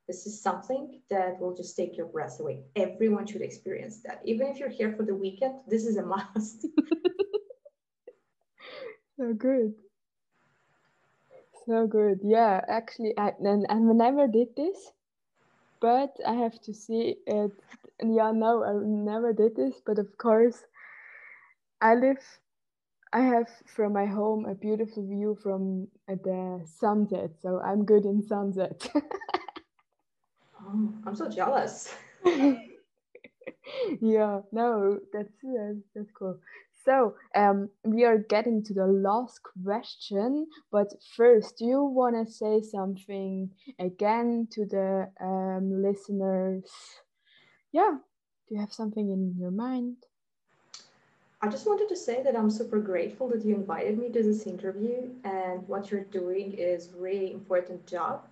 This 0.07 0.27
is 0.27 0.41
something 0.41 0.99
that 1.09 1.39
will 1.39 1.55
just 1.55 1.75
take 1.77 1.95
your 1.95 2.07
breath 2.07 2.39
away. 2.39 2.63
Everyone 2.75 3.25
should 3.25 3.41
experience 3.41 4.01
that. 4.05 4.21
Even 4.25 4.47
if 4.47 4.57
you're 4.59 4.69
here 4.69 4.93
for 4.95 5.03
the 5.03 5.15
weekend, 5.15 5.55
this 5.67 5.85
is 5.85 5.97
a 5.97 6.05
must. 6.05 6.67
so 9.17 9.33
good. 9.33 9.73
So 11.65 11.87
good. 11.87 12.19
Yeah, 12.21 12.59
actually, 12.67 13.17
I, 13.17 13.31
and, 13.39 13.65
and 13.69 13.89
I 13.89 13.93
never 13.93 14.27
did 14.27 14.49
this, 14.57 14.91
but 15.79 16.17
I 16.27 16.33
have 16.33 16.61
to 16.63 16.73
see 16.73 17.15
it 17.25 17.51
yeah, 18.11 18.31
no, 18.31 18.63
I 18.63 18.73
never 18.83 19.33
did 19.33 19.55
this, 19.55 19.81
but 19.85 19.99
of 19.99 20.17
course, 20.17 20.63
I 21.81 21.95
live. 21.95 22.17
I 23.11 23.21
have 23.21 23.47
from 23.67 23.93
my 23.93 24.05
home 24.05 24.45
a 24.45 24.55
beautiful 24.55 25.05
view 25.07 25.37
from 25.43 25.87
the 26.07 26.61
sunset, 26.65 27.31
so 27.41 27.59
I'm 27.59 27.85
good 27.85 28.05
in 28.05 28.23
sunset. 28.23 28.89
oh, 30.65 30.93
I'm 31.05 31.15
so 31.15 31.29
jealous. 31.29 31.95
yeah, 34.01 34.39
no, 34.51 34.99
that's 35.13 35.43
uh, 35.43 35.73
that's 35.93 36.11
cool. 36.11 36.39
So 36.85 37.15
um, 37.35 37.69
we 37.85 38.03
are 38.03 38.17
getting 38.17 38.63
to 38.63 38.73
the 38.73 38.87
last 38.87 39.39
question, 39.63 40.47
but 40.71 40.87
first, 41.15 41.57
do 41.59 41.65
you 41.65 41.83
want 41.83 42.15
to 42.15 42.31
say 42.31 42.61
something 42.61 43.51
again 43.79 44.47
to 44.51 44.65
the 44.65 45.07
um, 45.21 45.81
listeners? 45.81 46.65
Yeah 47.73 47.97
do 48.47 48.55
you 48.55 48.61
have 48.61 48.73
something 48.73 49.09
in 49.09 49.35
your 49.37 49.51
mind 49.51 49.97
I 51.43 51.49
just 51.49 51.67
wanted 51.67 51.89
to 51.89 51.97
say 51.97 52.23
that 52.23 52.37
I'm 52.37 52.49
super 52.49 52.79
grateful 52.79 53.27
that 53.27 53.43
you 53.43 53.53
invited 53.53 53.99
me 53.99 54.09
to 54.13 54.23
this 54.23 54.47
interview 54.47 55.09
and 55.25 55.67
what 55.67 55.91
you're 55.91 56.05
doing 56.05 56.53
is 56.53 56.91
really 56.95 57.33
important 57.33 57.85
job. 57.85 58.25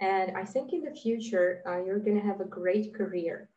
And 0.00 0.34
I 0.34 0.46
think 0.46 0.72
in 0.72 0.82
the 0.82 0.90
future, 0.90 1.62
uh, 1.66 1.84
you're 1.84 1.98
going 1.98 2.18
to 2.18 2.26
have 2.26 2.40
a 2.40 2.46
great 2.46 2.94
career 2.94 3.50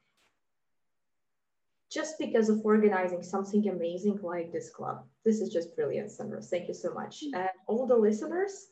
just 1.89 2.19
because 2.19 2.49
of 2.49 2.65
organizing 2.65 3.23
something 3.23 3.69
amazing 3.69 4.19
like 4.21 4.51
this 4.51 4.69
club. 4.69 5.05
This 5.23 5.39
is 5.39 5.53
just 5.53 5.73
brilliant, 5.73 6.11
Sandra. 6.11 6.41
Thank 6.41 6.67
you 6.67 6.73
so 6.73 6.93
much. 6.93 7.23
Mm. 7.23 7.39
And 7.39 7.49
all 7.67 7.87
the 7.87 7.95
listeners, 7.95 8.67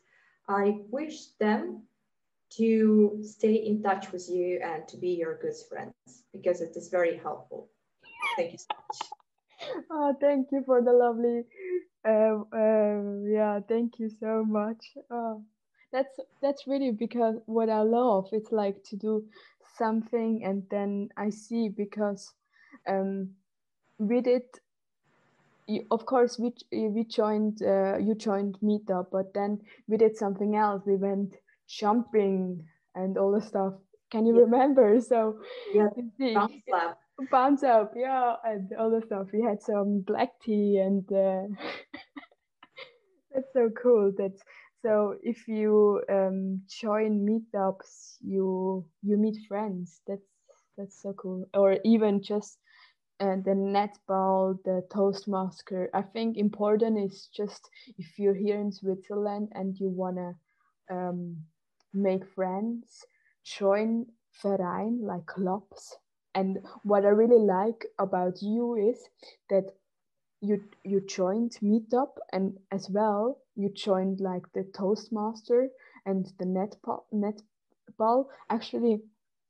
I 0.49 0.82
wish 0.89 1.28
them 1.39 1.84
to 2.51 3.19
stay 3.21 3.55
in 3.55 3.81
touch 3.81 4.12
with 4.12 4.27
you 4.29 4.60
and 4.63 4.88
to 4.88 4.97
be 4.97 5.10
your 5.10 5.38
good 5.39 5.55
friends 5.69 5.93
because 6.31 6.62
it 6.62 6.75
is 6.75 6.89
very 6.89 7.17
helpful. 7.17 7.69
Thank 8.38 8.53
you 8.53 8.58
so 8.58 8.67
much. 8.69 9.10
Oh, 9.89 10.15
thank 10.19 10.49
you 10.51 10.63
for 10.65 10.81
the 10.81 10.93
lovely. 10.93 11.43
Um, 12.05 12.45
um, 12.53 13.25
yeah, 13.27 13.60
thank 13.67 13.99
you 13.99 14.10
so 14.10 14.43
much. 14.45 14.93
Oh, 15.10 15.43
that's 15.91 16.19
that's 16.41 16.67
really 16.67 16.91
because 16.91 17.36
what 17.45 17.69
I 17.69 17.81
love. 17.81 18.29
It's 18.31 18.51
like 18.51 18.84
to 18.89 18.95
do 18.95 19.25
something 19.77 20.43
and 20.43 20.63
then 20.69 21.10
I 21.17 21.29
see 21.29 21.69
because 21.69 22.34
um, 22.88 23.31
we 23.97 24.21
did 24.21 24.43
of 25.89 26.05
course 26.05 26.38
we 26.38 26.53
we 26.71 27.03
joined 27.03 27.62
uh, 27.63 27.97
you 27.97 28.13
joined 28.15 28.58
meetup 28.62 29.08
but 29.12 29.34
then 29.34 29.60
we 29.88 29.97
did 29.97 30.15
something 30.15 30.55
else 30.55 30.84
we 30.86 30.95
went 30.95 31.34
jumping 31.67 32.65
and 32.95 33.17
all 33.17 33.32
the 33.32 33.41
stuff. 33.41 33.73
Can 34.12 34.25
you 34.25 34.36
yeah. 34.36 34.41
remember? 34.41 35.01
So 35.01 35.39
yeah 35.73 35.89
bounce 36.34 36.54
up 36.73 36.99
bounce 37.32 37.63
up 37.63 37.93
yeah 37.95 38.36
and 38.43 38.71
all 38.80 38.89
the 38.89 39.06
stuff. 39.06 39.28
We 39.34 39.41
had 39.41 39.62
some 39.62 40.01
black 40.06 40.30
tea 40.43 40.78
and 40.78 41.04
uh, 41.12 41.47
that's 43.34 43.51
so 43.54 43.69
cool 43.82 44.12
That 44.17 44.34
so 44.86 45.15
if 45.23 45.47
you 45.47 46.01
um, 46.12 46.62
join 46.82 47.25
meetups 47.25 48.17
you 48.21 48.86
you 49.01 49.17
meet 49.17 49.38
friends. 49.47 50.01
That's 50.08 50.28
that's 50.78 51.01
so 51.01 51.13
cool. 51.13 51.45
Or 51.54 51.78
even 51.84 52.21
just 52.21 52.60
and 53.19 53.45
the 53.45 53.51
netball, 53.51 54.58
the 54.65 54.84
Toastmaster. 54.93 55.89
I 55.93 56.01
think 56.01 56.38
important 56.38 56.99
is 56.99 57.30
just 57.36 57.69
if 57.97 58.19
you're 58.19 58.36
here 58.36 58.60
in 58.60 58.71
Switzerland 58.71 59.49
and 59.54 59.75
you 59.80 59.89
wanna 59.89 60.34
um, 60.91 61.38
make 61.95 62.25
friends, 62.25 63.05
join 63.43 64.08
Verein 64.41 65.01
like 65.01 65.25
clubs. 65.25 65.97
And 66.34 66.60
what 66.84 67.05
I 67.05 67.10
really 67.10 67.39
like 67.39 67.86
about 67.97 68.41
you 68.41 68.75
is 68.75 69.10
that 69.49 69.73
you 70.41 70.63
you 70.84 71.01
joined 71.01 71.58
Meetup 71.63 72.17
and 72.34 72.58
as 72.71 72.89
well 72.89 73.39
you 73.55 73.69
joined 73.69 74.19
like 74.19 74.51
the 74.53 74.63
Toastmaster 74.63 75.69
and 76.05 76.25
the 76.38 76.45
netball 76.45 77.03
netball. 77.13 78.27
Actually, 78.49 79.01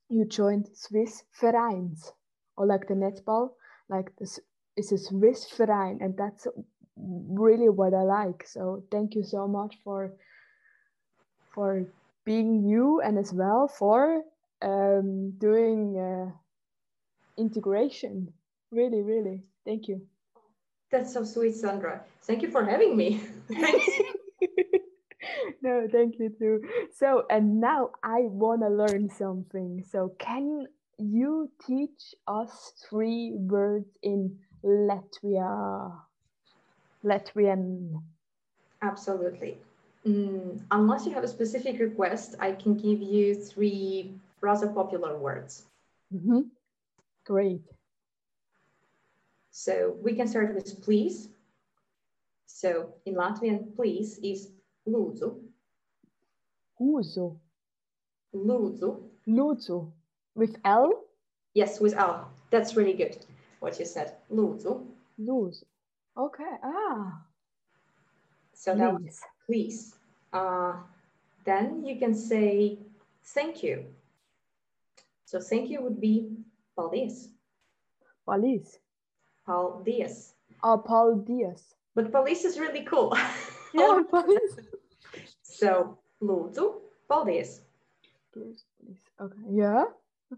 you 0.09 0.25
joined 0.25 0.69
Swiss 0.73 1.23
Vereins 1.41 2.13
or 2.55 2.65
like 2.65 2.87
the 2.87 2.93
netball, 2.93 3.51
like 3.89 4.15
this 4.17 4.39
is 4.77 4.91
a 4.91 4.97
Swiss 4.97 5.49
Verein, 5.57 5.99
and 6.01 6.15
that's 6.15 6.47
really 6.95 7.69
what 7.69 7.93
I 7.93 8.03
like. 8.03 8.47
So 8.47 8.83
thank 8.91 9.15
you 9.15 9.23
so 9.23 9.47
much 9.47 9.75
for 9.83 10.13
for 11.53 11.85
being 12.25 12.65
you 12.65 13.01
and 13.01 13.17
as 13.17 13.31
well 13.33 13.67
for 13.67 14.21
um, 14.61 15.31
doing 15.37 15.97
uh, 15.97 16.31
integration. 17.37 18.33
Really, 18.71 19.01
really, 19.01 19.43
thank 19.65 19.87
you. 19.87 20.01
That's 20.91 21.13
so 21.13 21.23
sweet, 21.23 21.55
Sandra. 21.55 22.01
Thank 22.23 22.41
you 22.41 22.49
for 22.49 22.65
having 22.65 22.95
me. 22.95 23.21
no, 25.61 25.87
thank 25.91 26.15
you 26.19 26.29
too. 26.37 26.61
So, 26.95 27.23
and 27.29 27.59
now 27.59 27.89
I 28.03 28.21
want 28.21 28.61
to 28.61 28.69
learn 28.69 29.09
something. 29.09 29.83
So, 29.89 30.15
can 30.19 30.67
you 30.97 31.51
teach 31.65 32.15
us 32.27 32.73
three 32.89 33.33
words 33.35 33.97
in 34.01 34.37
Latvia. 34.65 35.91
Latvian. 37.03 38.01
Absolutely. 38.81 39.57
Mm, 40.05 40.61
unless 40.69 41.05
you 41.05 41.13
have 41.13 41.23
a 41.23 41.27
specific 41.27 41.79
request, 41.79 42.35
I 42.39 42.51
can 42.51 42.75
give 42.75 43.01
you 43.01 43.33
three 43.33 44.13
rather 44.41 44.67
popular 44.67 45.17
words. 45.17 45.63
Mm-hmm. 46.13 46.41
Great. 47.25 47.63
So 49.49 49.95
we 50.03 50.13
can 50.15 50.27
start 50.27 50.53
with 50.53 50.83
please. 50.83 51.29
So 52.45 52.93
in 53.05 53.15
Latvian, 53.15 53.75
please 53.75 54.19
is 54.19 54.51
lūdzu. 54.87 55.39
Lūdzu. 56.79 57.37
Lūdzu. 58.35 59.01
Lūdzu. 59.27 59.91
With 60.35 60.57
L? 60.65 60.91
Yes, 61.53 61.79
with 61.79 61.95
L. 61.95 62.29
That's 62.51 62.75
really 62.75 62.93
good. 62.93 63.17
What 63.59 63.79
you 63.79 63.85
said. 63.85 64.13
Lūdzu. 64.31 64.85
Lūdzu. 65.19 65.63
Okay. 66.17 66.57
Ah. 66.63 67.23
So 68.53 68.75
that 68.75 68.93
was 68.93 69.21
please. 69.45 69.95
Uh, 70.33 70.73
then 71.45 71.85
you 71.85 71.97
can 71.97 72.13
say 72.13 72.77
thank 73.23 73.63
you. 73.63 73.85
So 75.25 75.39
thank 75.39 75.69
you 75.69 75.81
would 75.81 76.01
be 76.01 76.29
paldies. 76.77 77.29
Paldies. 78.27 78.77
Paldies. 79.47 80.33
Oh, 80.63 80.83
paldies. 80.85 81.75
But 81.93 82.11
paldies 82.11 82.43
is 82.45 82.59
really 82.59 82.83
cool. 82.83 83.15
Yeah, 83.73 84.01
paldies. 84.11 84.59
so 85.43 85.97
lūdzu, 86.21 86.75
paldies. 87.09 87.61
Okay. 89.21 89.43
Yeah. 89.49 89.85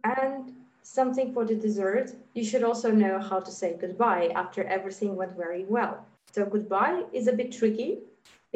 And 0.04 0.54
something 0.84 1.34
for 1.34 1.46
the 1.46 1.56
dessert, 1.56 2.12
you 2.34 2.44
should 2.44 2.64
also 2.64 2.92
know 2.92 3.20
how 3.20 3.40
to 3.40 3.52
say 3.52 3.76
goodbye 3.80 4.32
after 4.36 4.64
everything 4.64 5.16
went 5.16 5.36
very 5.36 5.66
well. 5.66 6.06
So 6.32 6.46
goodbye 6.46 7.04
is 7.14 7.28
a 7.28 7.34
bit 7.34 7.52
tricky 7.52 8.00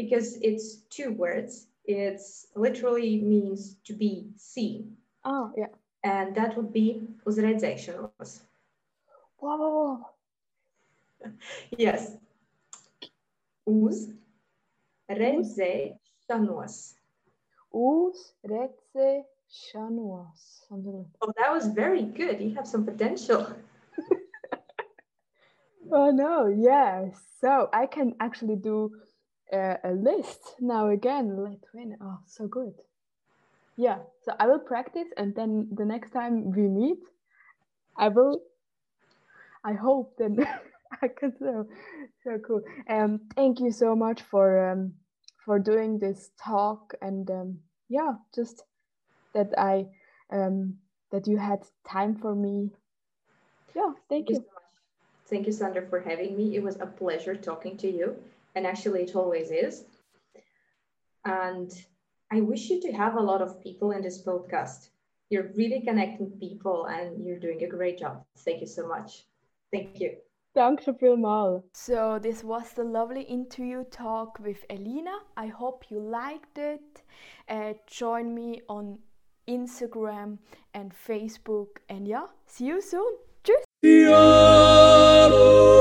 because 0.02 0.38
it's 0.42 0.78
two 0.90 1.12
words. 1.12 1.68
It's 1.86 2.48
literally 2.56 3.22
means 3.22 3.78
to 3.86 3.94
be 3.94 4.30
seen. 4.38 4.98
Oh, 5.24 5.52
yeah. 5.56 5.68
And 6.04 6.36
that 6.36 6.58
would 6.58 6.74
be 6.74 7.04
uz 7.26 7.38
redzēšanos. 7.38 8.42
Wow. 9.40 10.10
yes. 11.78 12.18
Uz 13.66 14.10
redzēšanos. 15.10 16.96
Uz 17.72 18.34
redzēšanos. 18.46 20.40
Something 20.68 20.98
like 20.98 21.12
that. 21.12 21.22
Oh, 21.22 21.34
that 21.38 21.52
was 21.52 21.68
very 21.68 22.04
good. 22.04 22.42
You 22.42 22.56
have 22.56 22.68
some 22.68 22.86
potential. 22.86 23.48
oh 25.92 26.12
no, 26.12 26.48
yeah. 26.48 27.10
So 27.40 27.70
I 27.74 27.86
can 27.86 28.16
actually 28.20 28.56
do 28.56 28.92
a, 29.52 29.78
a 29.84 29.92
list 29.92 30.56
now 30.60 30.90
again. 30.90 31.38
Lithuania. 31.42 31.98
Oh, 32.02 32.20
so 32.26 32.48
good. 32.48 32.74
Yeah. 33.78 34.00
So 34.24 34.34
I 34.40 34.48
will 34.48 34.60
practice, 34.60 35.08
and 35.18 35.36
then 35.36 35.70
the 35.72 35.86
next 35.86 36.12
time 36.12 36.52
we 36.52 36.68
meet, 36.68 37.00
I 37.98 38.10
will. 38.10 38.42
I 39.64 39.74
hope 39.74 40.16
then 40.18 40.38
I 41.02 41.08
can 41.08 41.34
so 41.38 41.68
so 42.24 42.38
cool. 42.46 42.62
Um, 42.90 43.22
thank 43.36 43.60
you 43.60 43.72
so 43.72 43.96
much 43.96 44.22
for 44.22 44.72
um 44.72 44.94
for 45.46 45.60
doing 45.60 46.00
this 46.00 46.30
talk 46.44 46.94
and 47.02 47.30
um 47.32 47.60
yeah 47.90 48.14
just 48.36 48.64
that 49.34 49.50
I 49.58 49.88
um, 50.32 50.76
that 51.12 51.28
you 51.28 51.38
had 51.38 51.60
time 51.88 52.16
for 52.16 52.36
me. 52.36 52.70
Yeah, 53.76 53.92
thank, 54.10 54.28
thank 54.28 54.30
you. 54.30 54.36
you 54.36 54.42
so 54.42 54.50
thank 55.30 55.46
you, 55.46 55.52
Sandra, 55.52 55.86
for 55.90 56.00
having 56.00 56.38
me. 56.38 56.56
It 56.56 56.64
was 56.64 56.78
a 56.80 56.86
pleasure 56.86 57.36
talking 57.36 57.78
to 57.78 57.90
you, 57.90 58.16
and 58.56 58.66
actually, 58.66 59.04
it 59.04 59.16
always 59.16 59.52
is. 59.52 59.86
And 61.26 61.72
I 62.32 62.42
wish 62.42 62.70
you 62.70 62.82
to 62.82 62.92
have 62.94 63.16
a 63.16 63.22
lot 63.22 63.42
of 63.42 63.62
people 63.62 63.92
in 63.92 64.02
this 64.02 64.24
podcast. 64.24 64.90
You're 65.30 65.52
really 65.56 65.82
connecting 65.82 66.32
people, 66.40 66.86
and 66.88 67.26
you're 67.26 67.40
doing 67.40 67.64
a 67.64 67.68
great 67.68 68.00
job. 68.00 68.24
Thank 68.40 68.62
you 68.62 68.68
so 68.68 68.88
much. 68.88 69.26
Thank 69.72 70.00
you. 70.00 70.18
Danke 70.54 70.94
vielmals. 71.00 71.64
So 71.74 72.20
this 72.20 72.44
was 72.44 72.74
the 72.74 72.84
lovely 72.84 73.22
interview 73.22 73.86
talk 73.86 74.38
with 74.40 74.66
Elina. 74.70 75.20
I 75.38 75.48
hope 75.48 75.90
you 75.90 76.00
liked 76.00 76.58
it. 76.58 77.04
Uh, 77.48 77.74
join 77.88 78.36
me 78.36 78.62
on 78.68 79.00
Instagram 79.48 80.40
and 80.74 80.92
Facebook. 80.94 81.80
And 81.88 82.06
yeah, 82.06 82.28
see 82.48 82.66
you 82.66 82.82
soon. 82.82 83.14
Tschüss. 83.44 83.64
Ja. 83.84 85.81